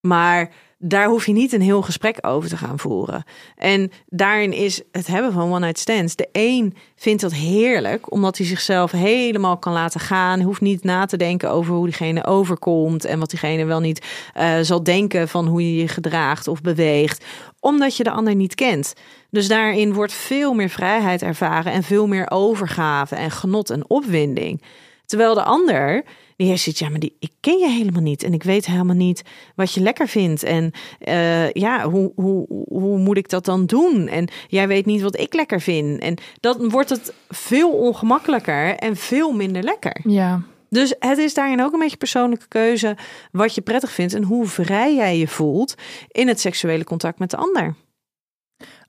Maar 0.00 0.52
daar 0.78 1.06
hoef 1.08 1.26
je 1.26 1.32
niet 1.32 1.52
een 1.52 1.60
heel 1.60 1.82
gesprek 1.82 2.18
over 2.20 2.48
te 2.48 2.56
gaan 2.56 2.78
voeren. 2.78 3.24
En 3.56 3.92
daarin 4.08 4.52
is 4.52 4.82
het 4.92 5.06
hebben 5.06 5.32
van 5.32 5.52
one-night 5.52 5.78
stands. 5.78 6.16
De 6.16 6.28
een 6.32 6.74
vindt 6.96 7.22
dat 7.22 7.32
heerlijk, 7.32 8.12
omdat 8.12 8.36
hij 8.36 8.46
zichzelf 8.46 8.90
helemaal 8.90 9.56
kan 9.56 9.72
laten 9.72 10.00
gaan. 10.00 10.40
Hoeft 10.40 10.60
niet 10.60 10.84
na 10.84 11.06
te 11.06 11.16
denken 11.16 11.50
over 11.50 11.74
hoe 11.74 11.84
diegene 11.84 12.26
overkomt 12.26 13.04
en 13.04 13.18
wat 13.18 13.30
diegene 13.30 13.64
wel 13.64 13.80
niet 13.80 14.06
uh, 14.36 14.54
zal 14.60 14.82
denken 14.82 15.28
van 15.28 15.46
hoe 15.46 15.62
je 15.62 15.82
je 15.82 15.88
gedraagt 15.88 16.48
of 16.48 16.60
beweegt, 16.60 17.24
omdat 17.60 17.96
je 17.96 18.04
de 18.04 18.10
ander 18.10 18.34
niet 18.34 18.54
kent. 18.54 18.94
Dus 19.30 19.48
daarin 19.48 19.92
wordt 19.92 20.12
veel 20.12 20.54
meer 20.54 20.70
vrijheid 20.70 21.22
ervaren 21.22 21.72
en 21.72 21.82
veel 21.82 22.06
meer 22.06 22.30
overgave 22.30 23.14
en 23.14 23.30
genot 23.30 23.70
en 23.70 23.90
opwinding. 23.90 24.62
Terwijl 25.06 25.34
de 25.34 25.42
ander 25.42 26.04
die 26.36 26.48
heeft 26.48 26.62
zoiets, 26.62 26.80
ja, 26.80 26.88
maar 26.88 27.00
die, 27.00 27.16
ik 27.18 27.30
ken 27.40 27.58
je 27.58 27.68
helemaal 27.68 28.02
niet. 28.02 28.22
En 28.22 28.32
ik 28.32 28.42
weet 28.42 28.66
helemaal 28.66 28.96
niet 28.96 29.22
wat 29.54 29.72
je 29.72 29.80
lekker 29.80 30.08
vindt. 30.08 30.42
En 30.42 30.72
uh, 31.08 31.50
ja, 31.50 31.88
hoe, 31.88 32.12
hoe, 32.14 32.46
hoe 32.68 32.98
moet 32.98 33.16
ik 33.16 33.28
dat 33.28 33.44
dan 33.44 33.66
doen? 33.66 34.08
En 34.08 34.28
jij 34.48 34.68
weet 34.68 34.86
niet 34.86 35.00
wat 35.02 35.18
ik 35.18 35.34
lekker 35.34 35.60
vind. 35.60 36.00
En 36.00 36.16
dan 36.40 36.68
wordt 36.68 36.90
het 36.90 37.14
veel 37.28 37.70
ongemakkelijker 37.70 38.76
en 38.76 38.96
veel 38.96 39.32
minder 39.32 39.62
lekker. 39.62 40.00
Ja. 40.04 40.42
Dus 40.68 40.94
het 40.98 41.18
is 41.18 41.34
daarin 41.34 41.62
ook 41.62 41.72
een 41.72 41.78
beetje 41.78 41.96
persoonlijke 41.96 42.48
keuze 42.48 42.96
wat 43.32 43.54
je 43.54 43.60
prettig 43.60 43.90
vindt 43.90 44.14
en 44.14 44.22
hoe 44.22 44.46
vrij 44.46 44.94
jij 44.94 45.18
je 45.18 45.28
voelt 45.28 45.74
in 46.08 46.28
het 46.28 46.40
seksuele 46.40 46.84
contact 46.84 47.18
met 47.18 47.30
de 47.30 47.36
ander. 47.36 47.74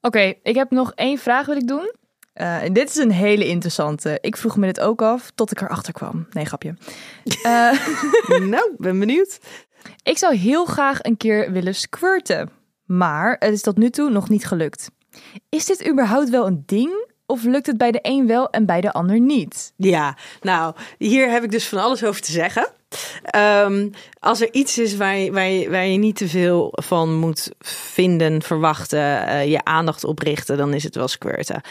Oké, 0.01 0.33
ik 0.43 0.55
heb 0.55 0.71
nog 0.71 0.91
één 0.95 1.17
vraag 1.17 1.45
wil 1.45 1.55
ik 1.55 1.67
doen. 1.67 1.91
Uh, 2.41 2.58
dit 2.71 2.89
is 2.89 2.95
een 2.95 3.12
hele 3.12 3.47
interessante. 3.47 4.17
Ik 4.21 4.38
vroeg 4.38 4.58
me 4.58 4.65
dit 4.65 4.80
ook 4.80 5.02
af 5.02 5.32
tot 5.36 5.52
ik 5.52 5.62
erachter 5.62 5.93
kwam. 5.93 6.28
Nee, 6.32 6.45
grapje. 6.45 6.76
Uh, 7.43 7.71
nou, 8.54 8.71
ben 8.78 9.00
benieuwd. 9.00 9.39
Ik 10.04 10.17
zou 10.17 10.36
heel 10.36 10.65
graag 10.65 11.04
een 11.04 11.17
keer 11.17 11.52
willen 11.52 11.76
squirten. 11.76 12.50
Maar 12.86 13.36
het 13.39 13.54
is 13.54 13.62
tot 13.62 13.78
nu 13.78 13.89
toe 13.89 14.10
nog 14.10 14.30
niet 14.30 14.45
gelukt. 14.45 14.91
Is 15.50 15.65
dit 15.65 15.88
überhaupt 15.88 16.30
wel 16.30 16.47
een 16.47 16.63
ding? 16.65 17.06
Of 17.26 17.43
lukt 17.43 17.65
het 17.65 17.78
bij 17.78 17.91
de 17.91 18.00
een 18.02 18.28
wel 18.28 18.50
en 18.50 18.65
bij 18.65 18.82
de 18.82 18.93
ander 18.93 19.19
niet? 19.19 19.73
Ja, 19.76 20.17
nou, 20.41 20.76
hier 20.97 21.30
heb 21.30 21.43
ik 21.43 21.52
dus 21.52 21.67
van 21.67 21.80
alles 21.80 22.04
over 22.04 22.21
te 22.21 22.32
zeggen. 22.32 22.67
Um, 23.36 23.91
als 24.19 24.41
er 24.41 24.54
iets 24.54 24.78
is 24.78 24.95
waar 24.95 25.17
je, 25.17 25.32
waar, 25.32 25.71
waar 25.71 25.86
je 25.86 25.97
niet 25.97 26.15
te 26.15 26.28
veel 26.28 26.69
van 26.71 27.15
moet 27.15 27.52
vinden, 27.60 28.41
verwachten, 28.41 29.00
uh, 29.00 29.45
je 29.45 29.63
aandacht 29.63 30.04
op 30.04 30.19
richten, 30.19 30.58
dan 30.58 30.73
is 30.73 30.84
het 30.84 30.95
wel 30.95 31.08
squirten. 31.08 31.62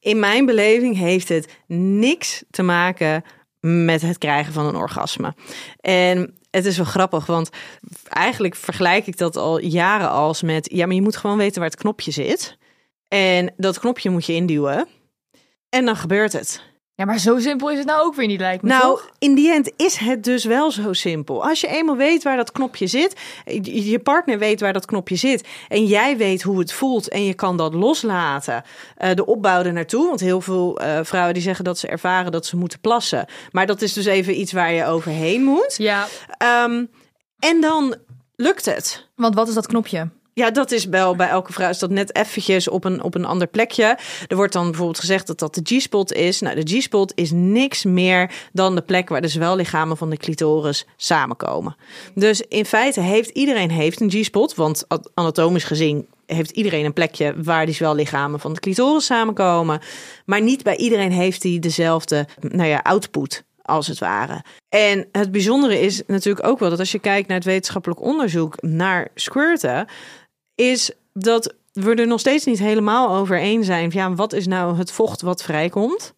In 0.00 0.18
mijn 0.18 0.46
beleving 0.46 0.96
heeft 0.96 1.28
het 1.28 1.48
niks 1.66 2.44
te 2.50 2.62
maken 2.62 3.24
met 3.60 4.02
het 4.02 4.18
krijgen 4.18 4.52
van 4.52 4.66
een 4.66 4.76
orgasme. 4.76 5.34
En 5.80 6.34
het 6.50 6.64
is 6.64 6.76
wel 6.76 6.86
grappig, 6.86 7.26
want 7.26 7.50
eigenlijk 8.08 8.54
vergelijk 8.54 9.06
ik 9.06 9.16
dat 9.16 9.36
al 9.36 9.58
jaren 9.58 10.10
als 10.10 10.42
met: 10.42 10.68
ja, 10.72 10.86
maar 10.86 10.94
je 10.94 11.02
moet 11.02 11.16
gewoon 11.16 11.38
weten 11.38 11.60
waar 11.60 11.70
het 11.70 11.80
knopje 11.80 12.10
zit. 12.10 12.56
En 13.08 13.52
dat 13.56 13.78
knopje 13.78 14.10
moet 14.10 14.26
je 14.26 14.32
induwen. 14.32 14.88
En 15.68 15.84
dan 15.84 15.96
gebeurt 15.96 16.32
het. 16.32 16.71
Ja, 16.94 17.04
maar 17.04 17.18
zo 17.18 17.38
simpel 17.38 17.70
is 17.70 17.78
het 17.78 17.86
nou 17.86 18.02
ook 18.02 18.14
weer 18.14 18.26
niet, 18.26 18.40
lijkt 18.40 18.62
me. 18.62 18.68
Nou, 18.68 19.00
in 19.18 19.34
die 19.34 19.52
end 19.52 19.72
is 19.76 19.96
het 19.96 20.24
dus 20.24 20.44
wel 20.44 20.70
zo 20.70 20.92
simpel. 20.92 21.44
Als 21.48 21.60
je 21.60 21.66
eenmaal 21.66 21.96
weet 21.96 22.22
waar 22.22 22.36
dat 22.36 22.52
knopje 22.52 22.86
zit, 22.86 23.20
je 23.62 23.98
partner 23.98 24.38
weet 24.38 24.60
waar 24.60 24.72
dat 24.72 24.86
knopje 24.86 25.16
zit, 25.16 25.48
en 25.68 25.84
jij 25.86 26.16
weet 26.16 26.42
hoe 26.42 26.58
het 26.58 26.72
voelt 26.72 27.08
en 27.08 27.24
je 27.24 27.34
kan 27.34 27.56
dat 27.56 27.74
loslaten, 27.74 28.64
uh, 28.98 29.14
de 29.14 29.26
opbouw 29.26 29.62
er 29.62 29.72
naartoe. 29.72 30.06
Want 30.06 30.20
heel 30.20 30.40
veel 30.40 30.82
uh, 30.82 30.98
vrouwen 31.02 31.34
die 31.34 31.42
zeggen 31.42 31.64
dat 31.64 31.78
ze 31.78 31.86
ervaren 31.86 32.32
dat 32.32 32.46
ze 32.46 32.56
moeten 32.56 32.80
plassen. 32.80 33.26
Maar 33.50 33.66
dat 33.66 33.82
is 33.82 33.92
dus 33.92 34.06
even 34.06 34.40
iets 34.40 34.52
waar 34.52 34.72
je 34.72 34.86
overheen 34.86 35.42
moet. 35.42 35.74
Ja. 35.78 36.06
Um, 36.64 36.90
en 37.38 37.60
dan 37.60 37.94
lukt 38.36 38.64
het. 38.64 39.08
Want 39.16 39.34
wat 39.34 39.48
is 39.48 39.54
dat 39.54 39.66
knopje? 39.66 40.08
Ja, 40.34 40.50
dat 40.50 40.70
is 40.70 40.84
wel 40.84 41.16
bij 41.16 41.28
elke 41.28 41.52
vrouw 41.52 41.68
is 41.68 41.78
dat 41.78 41.90
net 41.90 42.16
eventjes 42.16 42.68
op 42.68 42.84
een, 42.84 43.02
op 43.02 43.14
een 43.14 43.24
ander 43.24 43.46
plekje. 43.46 43.98
Er 44.26 44.36
wordt 44.36 44.52
dan 44.52 44.64
bijvoorbeeld 44.64 44.98
gezegd 44.98 45.26
dat 45.26 45.38
dat 45.38 45.54
de 45.54 45.60
G-spot 45.64 46.12
is. 46.12 46.40
Nou, 46.40 46.62
de 46.62 46.76
G-spot 46.76 47.12
is 47.14 47.30
niks 47.30 47.84
meer 47.84 48.30
dan 48.52 48.74
de 48.74 48.82
plek 48.82 49.08
waar 49.08 49.20
de 49.20 49.28
zwellichamen 49.28 49.96
van 49.96 50.10
de 50.10 50.16
clitoris 50.16 50.86
samenkomen. 50.96 51.76
Dus 52.14 52.40
in 52.40 52.64
feite 52.64 53.00
heeft 53.00 53.30
iedereen 53.30 53.70
heeft 53.70 54.00
een 54.00 54.10
G-spot, 54.10 54.54
want 54.54 54.86
anatomisch 55.14 55.64
gezien 55.64 56.06
heeft 56.26 56.50
iedereen 56.50 56.84
een 56.84 56.92
plekje 56.92 57.34
waar 57.42 57.66
die 57.66 57.74
zwellichamen 57.74 58.40
van 58.40 58.52
de 58.52 58.60
clitoris 58.60 59.04
samenkomen. 59.04 59.80
Maar 60.24 60.42
niet 60.42 60.62
bij 60.62 60.76
iedereen 60.76 61.12
heeft 61.12 61.42
die 61.42 61.58
dezelfde 61.58 62.26
nou 62.40 62.68
ja, 62.68 62.80
output 62.82 63.44
als 63.62 63.86
het 63.86 63.98
ware. 63.98 64.44
En 64.68 65.08
het 65.12 65.32
bijzondere 65.32 65.80
is 65.80 66.02
natuurlijk 66.06 66.46
ook 66.46 66.58
wel 66.58 66.70
dat 66.70 66.78
als 66.78 66.92
je 66.92 66.98
kijkt 66.98 67.28
naar 67.28 67.36
het 67.36 67.46
wetenschappelijk 67.46 68.00
onderzoek 68.00 68.62
naar 68.62 69.08
squirten, 69.14 69.86
is 70.54 70.90
dat 71.12 71.54
we 71.72 71.94
er 71.94 72.06
nog 72.06 72.20
steeds 72.20 72.44
niet 72.44 72.58
helemaal 72.58 73.16
over 73.16 73.38
eens 73.38 73.66
zijn. 73.66 73.90
Ja, 73.92 74.14
wat 74.14 74.32
is 74.32 74.46
nou 74.46 74.76
het 74.76 74.92
vocht 74.92 75.20
wat 75.20 75.42
vrijkomt? 75.42 76.14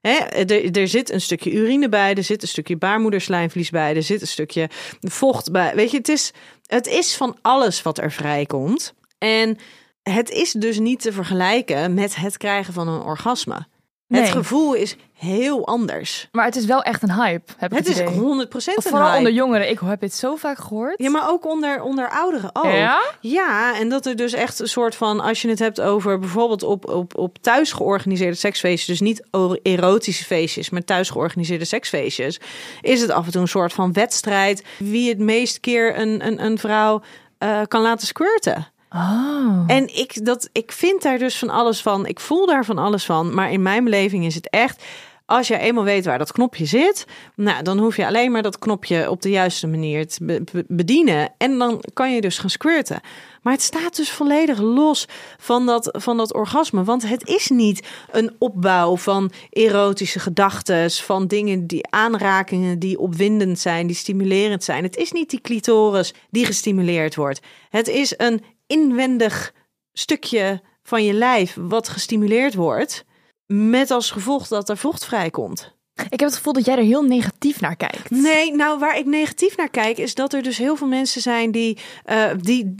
Er, 0.00 0.76
er 0.78 0.88
zit 0.88 1.12
een 1.12 1.20
stukje 1.20 1.52
urine 1.52 1.88
bij, 1.88 2.14
er 2.14 2.24
zit 2.24 2.42
een 2.42 2.48
stukje 2.48 2.76
baarmoederslijmvlies 2.76 3.70
bij, 3.70 3.96
er 3.96 4.02
zit 4.02 4.20
een 4.20 4.26
stukje 4.26 4.68
vocht 5.00 5.52
bij. 5.52 5.74
Weet 5.74 5.90
je, 5.90 5.96
het 5.96 6.08
is, 6.08 6.32
het 6.66 6.86
is 6.86 7.16
van 7.16 7.36
alles 7.42 7.82
wat 7.82 7.98
er 7.98 8.12
vrijkomt. 8.12 8.94
En 9.18 9.58
het 10.02 10.30
is 10.30 10.52
dus 10.52 10.78
niet 10.78 11.00
te 11.00 11.12
vergelijken 11.12 11.94
met 11.94 12.16
het 12.16 12.36
krijgen 12.36 12.72
van 12.72 12.88
een 12.88 13.02
orgasme. 13.02 13.66
Nee. 14.08 14.20
Het 14.20 14.30
gevoel 14.30 14.74
is 14.74 14.96
heel 15.12 15.66
anders. 15.66 16.28
Maar 16.32 16.44
het 16.44 16.56
is 16.56 16.64
wel 16.64 16.82
echt 16.82 17.02
een 17.02 17.12
hype, 17.12 17.52
heb 17.56 17.70
ik 17.72 17.78
Het 17.78 17.88
het, 17.88 17.96
is 17.96 18.02
idee. 18.02 18.46
100% 18.46 18.48
Of 18.54 18.66
een 18.66 18.82
vooral 18.82 19.02
hype. 19.06 19.18
onder 19.18 19.32
jongeren. 19.32 19.70
Ik 19.70 19.78
heb 19.84 20.00
dit 20.00 20.14
zo 20.14 20.36
vaak 20.36 20.58
gehoord. 20.58 20.94
Ja, 20.98 21.10
maar 21.10 21.28
ook 21.28 21.46
onder, 21.46 21.82
onder 21.82 22.10
ouderen 22.10 22.50
ook. 22.52 22.64
Ja? 22.64 23.00
Ja, 23.20 23.78
en 23.78 23.88
dat 23.88 24.06
er 24.06 24.16
dus 24.16 24.32
echt 24.32 24.58
een 24.60 24.68
soort 24.68 24.94
van, 24.94 25.20
als 25.20 25.42
je 25.42 25.48
het 25.48 25.58
hebt 25.58 25.80
over 25.80 26.18
bijvoorbeeld 26.18 26.62
op, 26.62 26.88
op, 26.88 27.18
op 27.18 27.38
thuis 27.40 27.72
georganiseerde 27.72 28.36
seksfeestjes, 28.36 28.98
dus 28.98 29.00
niet 29.00 29.22
erotische 29.62 30.24
feestjes, 30.24 30.70
maar 30.70 30.84
thuis 30.84 31.10
georganiseerde 31.10 31.64
seksfeestjes, 31.64 32.40
is 32.80 33.00
het 33.00 33.10
af 33.10 33.26
en 33.26 33.32
toe 33.32 33.40
een 33.40 33.48
soort 33.48 33.72
van 33.72 33.92
wedstrijd 33.92 34.64
wie 34.78 35.08
het 35.08 35.18
meest 35.18 35.60
keer 35.60 35.98
een, 35.98 36.26
een, 36.26 36.44
een 36.44 36.58
vrouw 36.58 37.02
eh, 37.38 37.60
kan 37.68 37.82
laten 37.82 38.06
squirten. 38.06 38.66
Oh. 38.90 39.64
En 39.66 39.96
ik, 39.96 40.24
dat, 40.24 40.48
ik 40.52 40.72
vind 40.72 41.02
daar 41.02 41.18
dus 41.18 41.38
van 41.38 41.50
alles 41.50 41.82
van. 41.82 42.06
Ik 42.06 42.20
voel 42.20 42.46
daar 42.46 42.64
van 42.64 42.78
alles 42.78 43.04
van. 43.04 43.34
Maar 43.34 43.52
in 43.52 43.62
mijn 43.62 43.84
beleving 43.84 44.24
is 44.24 44.34
het 44.34 44.50
echt. 44.50 44.84
Als 45.26 45.48
je 45.48 45.58
eenmaal 45.58 45.84
weet 45.84 46.04
waar 46.04 46.18
dat 46.18 46.32
knopje 46.32 46.64
zit, 46.64 47.06
nou, 47.34 47.62
dan 47.62 47.78
hoef 47.78 47.96
je 47.96 48.06
alleen 48.06 48.30
maar 48.30 48.42
dat 48.42 48.58
knopje 48.58 49.10
op 49.10 49.22
de 49.22 49.30
juiste 49.30 49.66
manier 49.66 50.08
te 50.08 50.24
be- 50.24 50.44
be- 50.52 50.64
bedienen. 50.68 51.32
En 51.38 51.58
dan 51.58 51.82
kan 51.92 52.14
je 52.14 52.20
dus 52.20 52.38
gaan 52.38 52.50
squirten. 52.50 53.00
Maar 53.42 53.52
het 53.52 53.62
staat 53.62 53.96
dus 53.96 54.10
volledig 54.10 54.58
los 54.58 55.08
van 55.38 55.66
dat, 55.66 55.88
van 55.92 56.16
dat 56.16 56.34
orgasme. 56.34 56.84
Want 56.84 57.08
het 57.08 57.28
is 57.28 57.48
niet 57.48 57.86
een 58.10 58.34
opbouw 58.38 58.96
van 58.96 59.30
erotische 59.50 60.18
gedachten, 60.18 60.90
van 60.90 61.26
dingen 61.26 61.66
die 61.66 61.86
aanrakingen 61.90 62.78
die 62.78 62.98
opwindend 62.98 63.58
zijn, 63.58 63.86
die 63.86 63.96
stimulerend 63.96 64.64
zijn. 64.64 64.82
Het 64.82 64.96
is 64.96 65.12
niet 65.12 65.30
die 65.30 65.40
clitoris 65.40 66.14
die 66.30 66.44
gestimuleerd 66.44 67.14
wordt. 67.14 67.40
Het 67.70 67.88
is 67.88 68.14
een 68.16 68.42
inwendig 68.66 69.52
stukje 69.92 70.62
van 70.82 71.04
je 71.04 71.12
lijf 71.12 71.56
wat 71.60 71.88
gestimuleerd 71.88 72.54
wordt. 72.54 73.04
Met 73.46 73.90
als 73.90 74.10
gevolg 74.10 74.46
dat 74.46 74.68
er 74.68 74.76
vocht 74.76 75.04
vrijkomt. 75.04 75.74
Ik 75.94 76.20
heb 76.20 76.28
het 76.28 76.36
gevoel 76.36 76.52
dat 76.52 76.64
jij 76.64 76.76
er 76.76 76.82
heel 76.82 77.02
negatief 77.02 77.60
naar 77.60 77.76
kijkt. 77.76 78.10
Nee, 78.10 78.54
nou 78.54 78.78
waar 78.78 78.98
ik 78.98 79.06
negatief 79.06 79.56
naar 79.56 79.68
kijk, 79.68 79.98
is 79.98 80.14
dat 80.14 80.32
er 80.32 80.42
dus 80.42 80.58
heel 80.58 80.76
veel 80.76 80.86
mensen 80.86 81.20
zijn 81.20 81.50
die, 81.50 81.78
eh, 82.04 82.30
die 82.40 82.74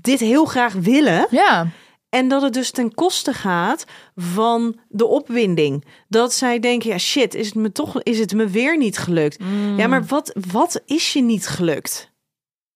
dit 0.00 0.20
heel 0.20 0.44
graag 0.44 0.72
willen. 0.72 1.26
Ja. 1.30 1.68
En 2.08 2.28
dat 2.28 2.42
het 2.42 2.52
dus 2.52 2.70
ten 2.70 2.94
koste 2.94 3.32
gaat 3.32 3.84
van 4.16 4.78
de 4.88 5.06
opwinding. 5.06 5.84
Dat 6.08 6.32
zij 6.32 6.58
denken, 6.60 6.90
ja 6.90 6.98
shit, 6.98 7.34
is 7.34 7.46
het 7.46 7.54
me 7.54 7.72
toch 7.72 8.02
is 8.02 8.18
het 8.18 8.34
me 8.34 8.46
weer 8.46 8.76
niet 8.76 8.98
gelukt. 8.98 9.38
Ja, 9.76 9.86
maar 9.86 10.04
wat, 10.04 10.36
wat 10.50 10.82
is 10.86 11.12
je 11.12 11.22
niet 11.22 11.46
gelukt? 11.46 12.14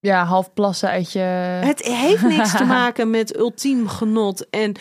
Ja, 0.01 0.25
half 0.25 0.53
plassen 0.53 0.89
uit 0.89 1.13
je... 1.13 1.19
Het 1.19 1.83
heeft 1.83 2.23
niks 2.23 2.57
te 2.57 2.65
maken 2.79 3.11
met 3.11 3.37
ultiem 3.37 3.89
genot 3.89 4.49
en 4.51 4.75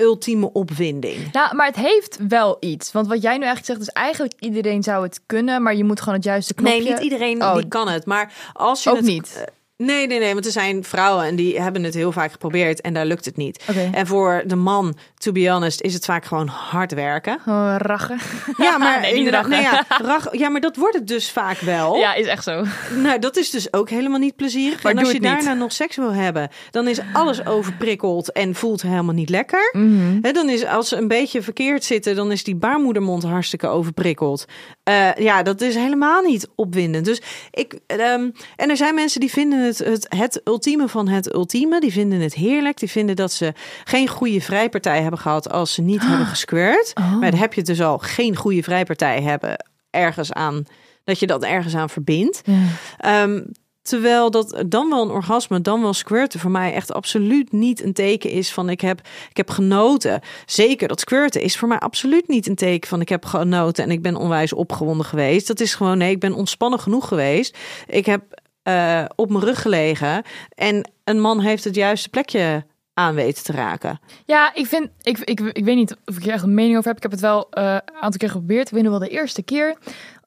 ultieme 0.00 0.52
opwinding. 0.52 1.32
Nou, 1.32 1.54
maar 1.56 1.66
het 1.66 1.76
heeft 1.76 2.18
wel 2.28 2.56
iets. 2.60 2.92
Want 2.92 3.06
wat 3.06 3.22
jij 3.22 3.36
nu 3.38 3.44
eigenlijk 3.44 3.66
zegt, 3.66 3.80
is 3.80 4.02
eigenlijk 4.02 4.34
iedereen 4.38 4.82
zou 4.82 5.02
het 5.02 5.20
kunnen, 5.26 5.62
maar 5.62 5.74
je 5.74 5.84
moet 5.84 6.00
gewoon 6.00 6.14
het 6.14 6.24
juiste 6.24 6.54
knopje... 6.54 6.78
Nee, 6.78 6.88
niet 6.88 6.98
iedereen 6.98 7.42
Oh. 7.42 7.54
die 7.54 7.68
kan 7.68 7.88
het. 7.88 8.06
Maar 8.06 8.32
als 8.52 8.82
je 8.82 8.90
Ook 8.90 8.96
het, 8.96 9.04
niet. 9.04 9.44
Nee, 9.76 10.06
nee, 10.06 10.18
nee. 10.18 10.32
Want 10.32 10.46
er 10.46 10.52
zijn 10.52 10.84
vrouwen 10.84 11.24
en 11.24 11.36
die 11.36 11.60
hebben 11.60 11.82
het 11.84 11.94
heel 11.94 12.12
vaak 12.12 12.32
geprobeerd 12.32 12.80
en 12.80 12.94
daar 12.94 13.06
lukt 13.06 13.24
het 13.24 13.36
niet. 13.36 13.64
En 13.92 14.06
voor 14.06 14.42
de 14.46 14.56
man, 14.56 14.96
to 15.18 15.32
be 15.32 15.50
honest, 15.50 15.80
is 15.80 15.94
het 15.94 16.04
vaak 16.04 16.24
gewoon 16.24 16.46
hard 16.46 16.92
werken. 16.94 17.38
Oh, 17.46 17.74
rachen. 17.78 18.18
Ja, 18.58 18.78
maar 18.78 19.00
Nee, 19.06 19.14
inderdaad, 19.14 19.46
nee, 19.46 19.60
ja, 19.62 19.84
rach- 19.88 20.36
ja, 20.36 20.48
maar 20.48 20.60
dat 20.60 20.76
wordt 20.76 20.94
het 20.94 21.06
dus 21.06 21.30
vaak 21.30 21.58
wel. 21.58 21.96
Ja, 21.96 22.14
is 22.14 22.26
echt 22.26 22.42
zo. 22.44 22.64
Nou, 22.94 23.18
dat 23.18 23.36
is 23.36 23.50
dus 23.50 23.72
ook 23.72 23.90
helemaal 23.90 24.18
niet 24.18 24.36
plezierig. 24.36 24.82
Maar 24.82 24.92
en 24.92 24.98
als 24.98 25.08
je 25.08 25.14
niet. 25.14 25.22
daarna 25.22 25.54
nog 25.54 25.72
seks 25.72 25.96
wil 25.96 26.12
hebben, 26.12 26.48
dan 26.70 26.88
is 26.88 27.00
alles 27.12 27.46
overprikkeld 27.46 28.32
en 28.32 28.54
voelt 28.54 28.82
helemaal 28.82 29.14
niet 29.14 29.30
lekker. 29.30 29.70
Mhm. 29.72 30.20
Dan 30.32 30.48
is 30.48 30.66
als 30.66 30.88
ze 30.88 30.96
een 30.96 31.08
beetje 31.08 31.42
verkeerd 31.42 31.84
zitten, 31.84 32.14
dan 32.14 32.32
is 32.32 32.44
die 32.44 32.56
baarmoedermond 32.56 33.22
hartstikke 33.22 33.66
overprikkeld. 33.66 34.44
Eh, 34.82 35.14
ja, 35.14 35.42
dat 35.42 35.60
is 35.60 35.74
helemaal 35.74 36.22
niet 36.22 36.48
opwindend. 36.54 37.04
Dus 37.04 37.20
ik, 37.50 37.78
ehm, 37.86 38.30
en 38.56 38.70
er 38.70 38.76
zijn 38.76 38.94
mensen 38.94 39.20
die 39.20 39.30
vinden 39.30 39.65
het, 39.66 39.78
het 39.78 40.06
het 40.08 40.40
ultieme 40.44 40.88
van 40.88 41.08
het 41.08 41.34
ultieme. 41.34 41.80
Die 41.80 41.92
vinden 41.92 42.20
het 42.20 42.34
heerlijk. 42.34 42.78
Die 42.78 42.90
vinden 42.90 43.16
dat 43.16 43.32
ze 43.32 43.52
geen 43.84 44.08
goede 44.08 44.40
vrijpartij 44.40 45.02
hebben 45.02 45.20
gehad 45.20 45.50
als 45.50 45.74
ze 45.74 45.82
niet 45.82 46.06
hebben 46.06 46.26
gesquirt. 46.26 46.92
Oh. 46.94 47.18
Maar 47.20 47.30
dan 47.30 47.40
heb 47.40 47.54
je 47.54 47.62
dus 47.62 47.80
al 47.80 47.98
geen 47.98 48.36
goede 48.36 48.62
vrijpartij 48.62 49.22
hebben 49.22 49.64
ergens 49.90 50.32
aan 50.32 50.64
dat 51.04 51.18
je 51.18 51.26
dat 51.26 51.42
ergens 51.42 51.74
aan 51.74 51.90
verbindt. 51.90 52.42
Ja. 52.44 52.62
Ehm, 52.98 53.40
terwijl 53.82 54.30
dat 54.30 54.64
dan 54.66 54.90
wel 54.90 55.02
een 55.02 55.10
orgasme, 55.10 55.60
dan 55.60 55.82
wel 55.82 55.92
squirten 55.92 56.40
voor 56.40 56.50
mij 56.50 56.72
echt 56.72 56.92
absoluut 56.92 57.52
niet 57.52 57.82
een 57.82 57.92
teken 57.92 58.30
is 58.30 58.52
van 58.52 58.70
ik 58.70 58.80
heb, 58.80 59.00
ik 59.30 59.36
heb 59.36 59.50
genoten. 59.50 60.20
Zeker 60.46 60.88
dat 60.88 61.00
squirten 61.00 61.40
is 61.40 61.58
voor 61.58 61.68
mij 61.68 61.78
absoluut 61.78 62.28
niet 62.28 62.46
een 62.46 62.54
teken 62.54 62.88
van 62.88 63.00
ik 63.00 63.08
heb 63.08 63.24
genoten 63.24 63.84
en 63.84 63.90
ik 63.90 64.02
ben 64.02 64.16
onwijs 64.16 64.52
opgewonden 64.52 65.06
geweest. 65.06 65.46
Dat 65.46 65.60
is 65.60 65.74
gewoon 65.74 65.98
nee, 65.98 66.10
ik 66.10 66.20
ben 66.20 66.34
ontspannen 66.34 66.80
genoeg 66.80 67.08
geweest. 67.08 67.58
Ik 67.86 68.06
heb 68.06 68.22
eh, 68.66 69.04
op 69.14 69.30
mijn 69.30 69.44
rug 69.44 69.62
gelegen 69.62 70.22
en 70.54 70.90
een 71.04 71.20
man 71.20 71.40
heeft 71.40 71.64
het 71.64 71.74
juiste 71.74 72.08
plekje 72.08 72.64
aan 72.94 73.14
weten 73.14 73.44
te 73.44 73.52
raken. 73.52 74.00
Ja, 74.24 74.54
ik 74.54 74.66
vind, 74.66 74.88
ik, 75.02 75.18
ik, 75.18 75.40
ik 75.40 75.64
weet 75.64 75.76
niet 75.76 75.96
of 76.04 76.16
ik 76.16 76.22
hier 76.22 76.42
een 76.42 76.54
mening 76.54 76.76
over 76.76 76.88
heb. 76.88 76.96
Ik 76.96 77.02
heb 77.02 77.12
het 77.12 77.20
wel 77.20 77.50
eh, 77.50 77.64
een 77.64 77.94
aantal 77.94 78.18
keer 78.18 78.30
geprobeerd. 78.30 78.66
Ik 78.66 78.74
weet 78.74 78.82
nog 78.82 78.90
wel 78.90 79.08
de 79.08 79.08
eerste 79.08 79.42
keer. 79.42 79.76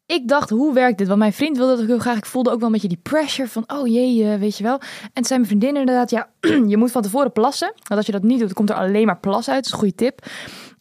Ik 0.05 0.27
dacht, 0.27 0.49
hoe 0.49 0.73
werkt 0.73 0.97
dit? 0.97 1.07
Want 1.07 1.19
mijn 1.19 1.33
vriend 1.33 1.57
wilde 1.57 1.71
dat 1.71 1.81
ook 1.81 1.87
heel 1.87 1.99
graag. 1.99 2.17
Ik 2.17 2.25
voelde 2.25 2.49
ook 2.51 2.57
wel 2.57 2.65
een 2.65 2.73
beetje 2.73 2.87
die 2.87 2.99
pressure 3.03 3.49
van, 3.49 3.63
oh 3.67 3.87
jee, 3.87 4.31
eh, 4.31 4.39
weet 4.39 4.57
je 4.57 4.63
wel. 4.63 4.79
En 5.13 5.25
zei 5.25 5.39
mijn 5.39 5.51
vriendin 5.51 5.79
inderdaad, 5.79 6.09
ja, 6.09 6.29
je 6.67 6.77
moet 6.77 6.91
van 6.91 7.01
tevoren 7.01 7.31
plassen. 7.31 7.73
Want 7.75 7.95
als 7.95 8.05
je 8.05 8.11
dat 8.11 8.23
niet 8.23 8.39
doet, 8.39 8.53
komt 8.53 8.69
er 8.69 8.75
alleen 8.75 9.05
maar 9.05 9.19
plas 9.19 9.49
uit. 9.49 9.55
Dat 9.55 9.65
is 9.65 9.71
een 9.71 9.77
goede 9.77 9.95
tip. 9.95 10.25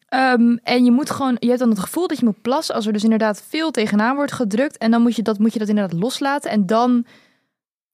Ehm, 0.09 0.57
en 0.63 0.85
je 0.85 0.91
moet 0.91 1.11
gewoon, 1.11 1.37
je 1.39 1.47
hebt 1.47 1.61
dan 1.61 1.71
het 1.71 1.79
gevoel 1.79 2.07
dat 2.09 2.19
je 2.19 2.25
moet 2.25 2.43
plassen 2.43 2.75
als 2.75 2.87
er 2.87 2.93
dus 2.93 3.05
inderdaad 3.05 3.43
veel 3.49 3.71
tegenaan 3.71 4.17
wordt 4.17 4.33
gedrukt. 4.33 4.79
En 4.79 4.91
dan 4.91 5.03
moet 5.03 5.17
je 5.17 5.23
dat, 5.23 5.39
moet 5.39 5.53
je 5.53 5.59
dat 5.59 5.69
inderdaad 5.69 6.01
loslaten. 6.01 6.51
En 6.51 6.67
dan 6.67 7.07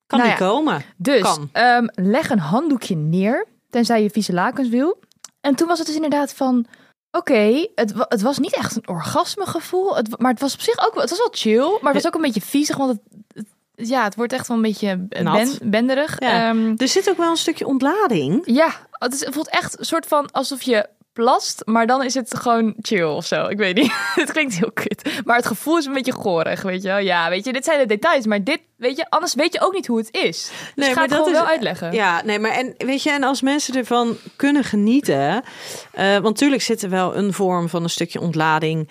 Kan 0.07 0.19
Nou 0.19 0.31
ja. 0.31 0.37
komen. 0.37 0.83
dus 0.97 1.37
ehm, 1.51 1.87
leg 1.93 2.29
een 2.29 2.39
handdoekje 2.39 2.95
neer, 2.95 3.45
tenzij 3.69 4.03
je 4.03 4.09
vieze 4.09 4.33
lakens 4.33 4.69
wil. 4.69 4.99
En 5.41 5.55
toen 5.55 5.67
was 5.67 5.77
het 5.77 5.87
dus 5.87 5.95
inderdaad 5.95 6.33
van, 6.33 6.65
oké, 7.11 7.67
het, 7.75 7.93
het 7.97 8.21
was 8.21 8.37
niet 8.37 8.55
echt 8.55 8.75
een 8.75 8.87
orgasmegevoel, 8.87 9.95
het, 9.95 10.19
maar 10.19 10.31
het 10.31 10.39
was 10.41 10.53
op 10.53 10.61
zich 10.61 10.85
ook, 10.85 10.93
wel- 10.93 11.01
het 11.01 11.09
was 11.09 11.19
wel 11.19 11.29
chill, 11.31 11.77
maar 11.81 11.93
het 11.93 12.03
was 12.03 12.05
ook 12.11 12.15
een 12.15 12.21
beetje 12.25 12.41
viezig, 12.41 12.77
want 12.77 12.99
het, 13.33 13.45
ja, 13.75 14.03
het 14.03 14.15
wordt 14.15 14.33
echt 14.33 14.47
wel 14.47 14.57
een 14.57 14.63
beetje 14.63 14.97
ben, 14.97 15.49
benderig. 15.63 16.19
Ja. 16.19 16.49
Ehm, 16.49 16.73
Er 16.77 16.87
zit 16.87 17.09
ook 17.09 17.17
wel 17.17 17.29
een 17.29 17.37
stukje 17.37 17.67
ontlading. 17.67 18.41
ja, 18.45 18.69
het, 18.91 19.13
is, 19.13 19.25
het 19.25 19.33
voelt 19.33 19.49
echt 19.49 19.79
een 19.79 19.85
soort 19.85 20.05
van 20.05 20.31
alsof 20.31 20.61
je 20.61 20.89
plast, 21.15 21.61
maar 21.65 21.87
dan 21.87 22.03
is 22.03 22.13
het 22.13 22.37
gewoon 22.37 22.73
chill 22.81 23.03
of 23.03 23.25
zo. 23.25 23.45
Ik 23.47 23.57
weet 23.57 23.75
niet. 23.75 23.91
het 24.15 24.31
klinkt 24.31 24.53
heel 24.53 24.71
kut. 24.71 25.21
Maar 25.25 25.35
het 25.35 25.45
gevoel 25.45 25.77
is 25.77 25.85
een 25.85 25.93
beetje 25.93 26.11
gorig, 26.11 26.61
weet 26.61 26.81
je 26.81 26.87
wel. 26.87 26.97
Ja, 26.97 27.29
weet 27.29 27.45
je, 27.45 27.53
dit 27.53 27.65
zijn 27.65 27.79
de 27.79 27.85
details, 27.85 28.25
maar 28.25 28.43
dit, 28.43 28.59
weet 28.77 28.97
je, 28.97 29.09
anders 29.09 29.33
weet 29.33 29.53
je 29.53 29.61
ook 29.61 29.73
niet 29.73 29.87
hoe 29.87 29.97
het 29.97 30.09
is. 30.11 30.21
Dus 30.21 30.51
Nee, 30.75 30.87
ik 30.89 30.93
ga 30.93 30.99
maar 30.99 31.09
het 31.09 31.17
dat 31.17 31.27
is- 31.27 31.33
wel 31.33 31.45
uitleggen. 31.45 31.91
Ja, 31.93 32.21
nee, 32.23 32.39
maar 32.39 32.51
en 32.51 32.73
weet 32.77 33.03
je, 33.03 33.11
en 33.11 33.23
als 33.23 33.41
mensen 33.41 33.75
ervan 33.75 34.17
kunnen 34.35 34.63
genieten, 34.63 35.43
eh, 35.91 36.11
want 36.11 36.23
natuurlijk 36.23 36.61
zit 36.61 36.81
er 36.81 36.89
wel 36.89 37.15
een 37.15 37.33
vorm 37.33 37.69
van 37.69 37.83
een 37.83 37.89
stukje 37.89 38.19
ontlading 38.21 38.89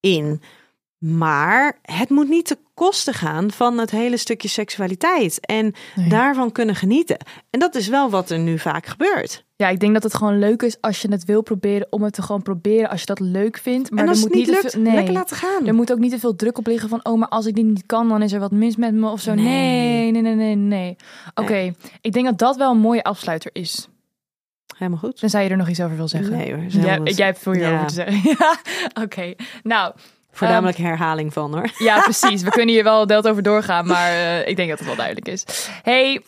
in, 0.00 0.42
maar 0.98 1.78
het 1.82 2.10
moet 2.10 2.28
niet 2.28 2.46
te 2.46 2.58
kosten 2.74 3.14
gaan 3.14 3.50
van 3.50 3.78
het 3.78 3.90
hele 3.90 4.16
stukje 4.16 4.48
seksualiteit 4.48 5.46
en 5.46 5.74
Nee. 5.94 6.08
daarvan 6.08 6.52
kunnen 6.52 6.74
genieten. 6.74 7.16
En 7.50 7.60
dat 7.60 7.74
is 7.74 7.88
wel 7.88 8.10
wat 8.10 8.30
er 8.30 8.38
nu 8.38 8.58
vaak 8.58 8.86
gebeurt. 8.86 9.44
Ja, 9.62 9.68
ik 9.68 9.80
denk 9.80 9.92
dat 9.92 10.02
het 10.02 10.14
gewoon 10.14 10.38
leuk 10.38 10.62
is 10.62 10.76
als 10.80 11.02
je 11.02 11.10
het 11.10 11.24
wil 11.24 11.42
proberen 11.42 11.86
om 11.90 12.02
het 12.02 12.12
te 12.14 12.22
gewoon 12.22 12.42
proberen 12.42 12.90
als 12.90 13.00
je 13.00 13.06
dat 13.06 13.20
leuk 13.20 13.56
vindt. 13.58 13.90
Maar 13.90 14.02
en 14.02 14.08
als 14.08 14.18
er 14.18 14.24
het 14.24 14.34
moet 14.34 14.46
niet 14.46 14.54
lukt, 14.54 14.70
veel, 14.72 14.80
nee, 14.82 14.94
lekker 14.94 15.12
laten 15.14 15.36
gaan. 15.36 15.66
er 15.66 15.74
moet 15.74 15.92
ook 15.92 15.98
niet 15.98 16.10
te 16.10 16.18
veel 16.18 16.36
druk 16.36 16.58
op 16.58 16.66
liggen 16.66 16.88
van 16.88 17.00
oh, 17.02 17.18
maar 17.18 17.28
als 17.28 17.46
ik 17.46 17.54
dit 17.54 17.64
niet 17.64 17.86
kan, 17.86 18.08
dan 18.08 18.22
is 18.22 18.32
er 18.32 18.40
wat 18.40 18.50
mis 18.50 18.76
met 18.76 18.94
me 18.94 19.08
of 19.10 19.20
zo. 19.20 19.34
Nee, 19.34 19.44
Nee. 19.44 20.10
nee, 20.10 20.22
nee, 20.22 20.34
nee, 20.34 20.54
nee. 20.56 20.96
Oké, 21.34 21.72
ik 22.00 22.12
denk 22.12 22.24
dat 22.26 22.38
dat 22.38 22.56
wel 22.56 22.70
een 22.70 22.78
mooie 22.78 23.02
afsluiter 23.02 23.50
is. 23.54 23.88
Helemaal 24.76 24.98
goed. 25.00 25.16
Tenzij 25.18 25.44
je 25.44 25.50
er 25.50 25.56
nog 25.56 25.68
iets 25.68 25.80
over 25.80 25.96
wil 25.96 26.08
zeggen. 26.08 26.36
Nee 26.36 26.54
hoor, 26.54 26.64
Jij, 27.04 27.26
hebt 27.26 27.38
veel 27.38 27.52
hierover 27.52 27.78
Ja. 27.80 27.86
te 27.86 27.94
zeggen. 27.94 28.20
Ja, 28.38 28.56
Oké, 29.02 29.34
nou, 29.62 29.92
Voornamelijk 30.30 30.76
herhaling 30.78 31.32
van 31.32 31.52
hoor. 31.54 31.70
ja, 31.78 32.00
precies. 32.10 32.42
We 32.42 32.50
kunnen 32.50 32.74
hier 32.74 32.84
wel 32.84 33.06
deelt 33.06 33.28
over 33.28 33.42
doorgaan, 33.42 33.86
maar 33.86 34.10
eh, 34.10 34.48
ik 34.48 34.56
denk 34.56 34.68
dat 34.68 34.78
het 34.78 34.86
wel 34.86 34.96
duidelijk 34.96 35.28
is. 35.28 35.44
Hey, 35.82 36.22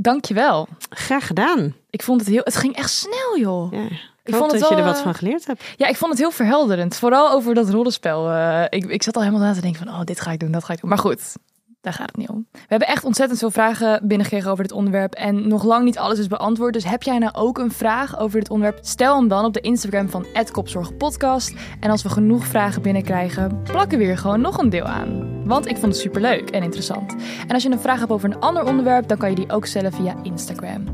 dankjewel. 0.00 0.68
Graag 0.90 1.26
gedaan. 1.26 1.74
Ik 1.90 2.02
vond 2.02 2.20
het 2.20 2.28
heel, 2.28 2.40
het 2.44 2.56
ging 2.56 2.76
echt 2.76 2.90
snel, 2.90 3.38
joh. 3.38 3.72
Ja. 3.72 3.88
Ik, 4.24 4.34
vond 4.34 4.50
dat 4.50 4.68
je 4.68 4.74
er 4.74 4.84
wat 4.84 5.00
van 5.00 5.14
geleerd 5.14 5.46
hebt. 5.46 5.64
Ja, 5.76 5.86
ik 5.86 5.96
vond 5.96 6.10
het 6.10 6.20
heel 6.20 6.30
verhelderend. 6.30 6.96
Vooral 6.96 7.30
over 7.30 7.54
dat 7.54 7.70
rollenspel. 7.70 8.32
ik, 8.68 8.84
ik 8.84 9.02
zat 9.02 9.16
al 9.16 9.22
helemaal 9.22 9.46
na 9.46 9.52
te 9.52 9.60
denken 9.60 9.86
van, 9.86 9.94
oh, 9.94 10.04
dit 10.04 10.20
ga 10.20 10.30
ik 10.30 10.40
doen, 10.40 10.50
dat 10.50 10.64
ga 10.64 10.72
ik 10.72 10.80
doen. 10.80 10.88
Maar 10.88 10.98
goed, 10.98 11.36
daar 11.80 11.92
gaat 11.92 12.06
het 12.06 12.16
niet 12.16 12.28
om. 12.28 12.46
We 12.52 12.58
hebben 12.66 12.88
echt 12.88 13.04
ontzettend 13.04 13.38
veel 13.38 13.50
vragen 13.50 14.00
binnengekregen 14.02 14.50
over 14.50 14.62
dit 14.62 14.72
onderwerp. 14.72 15.14
En 15.14 15.48
nog 15.48 15.64
lang 15.64 15.84
niet 15.84 15.98
alles 15.98 16.18
is 16.18 16.26
beantwoord. 16.26 16.72
Dus 16.72 16.84
heb 16.84 17.02
jij 17.02 17.18
nou 17.18 17.34
ook 17.34 17.58
een 17.58 17.72
vraag 17.72 18.18
over 18.18 18.40
dit 18.40 18.50
onderwerp? 18.50 18.84
Stel 18.84 19.16
hem 19.16 19.28
dan 19.28 19.44
op 19.44 19.52
de 19.52 19.60
Instagram 19.60 20.08
van 20.08 20.26
Kopzorgpodcast. 20.52 21.54
En 21.80 21.90
als 21.90 22.02
we 22.02 22.08
genoeg 22.08 22.46
vragen 22.46 22.82
binnenkrijgen, 22.82 23.62
plakken 23.62 23.98
we 23.98 24.04
weer 24.04 24.18
gewoon 24.18 24.40
nog 24.40 24.58
een 24.58 24.70
deel 24.70 24.84
aan. 24.84 25.42
Want 25.44 25.66
ik 25.66 25.76
vond 25.76 25.92
het 25.92 26.02
superleuk 26.02 26.50
en 26.50 26.62
interessant. 26.62 27.14
En 27.46 27.54
als 27.54 27.62
je 27.62 27.70
een 27.70 27.80
vraag 27.80 27.98
hebt 27.98 28.10
over 28.10 28.30
een 28.30 28.40
ander 28.40 28.64
onderwerp, 28.64 29.08
dan 29.08 29.18
kan 29.18 29.30
je 29.30 29.36
die 29.36 29.50
ook 29.50 29.66
stellen 29.66 29.92
via 29.92 30.14
Instagram. 30.22 30.84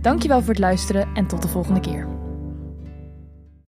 Dankjewel 0.00 0.40
voor 0.40 0.48
het 0.48 0.58
luisteren 0.58 1.08
en 1.14 1.26
tot 1.26 1.42
de 1.42 1.48
volgende 1.48 1.80
keer. 1.80 2.27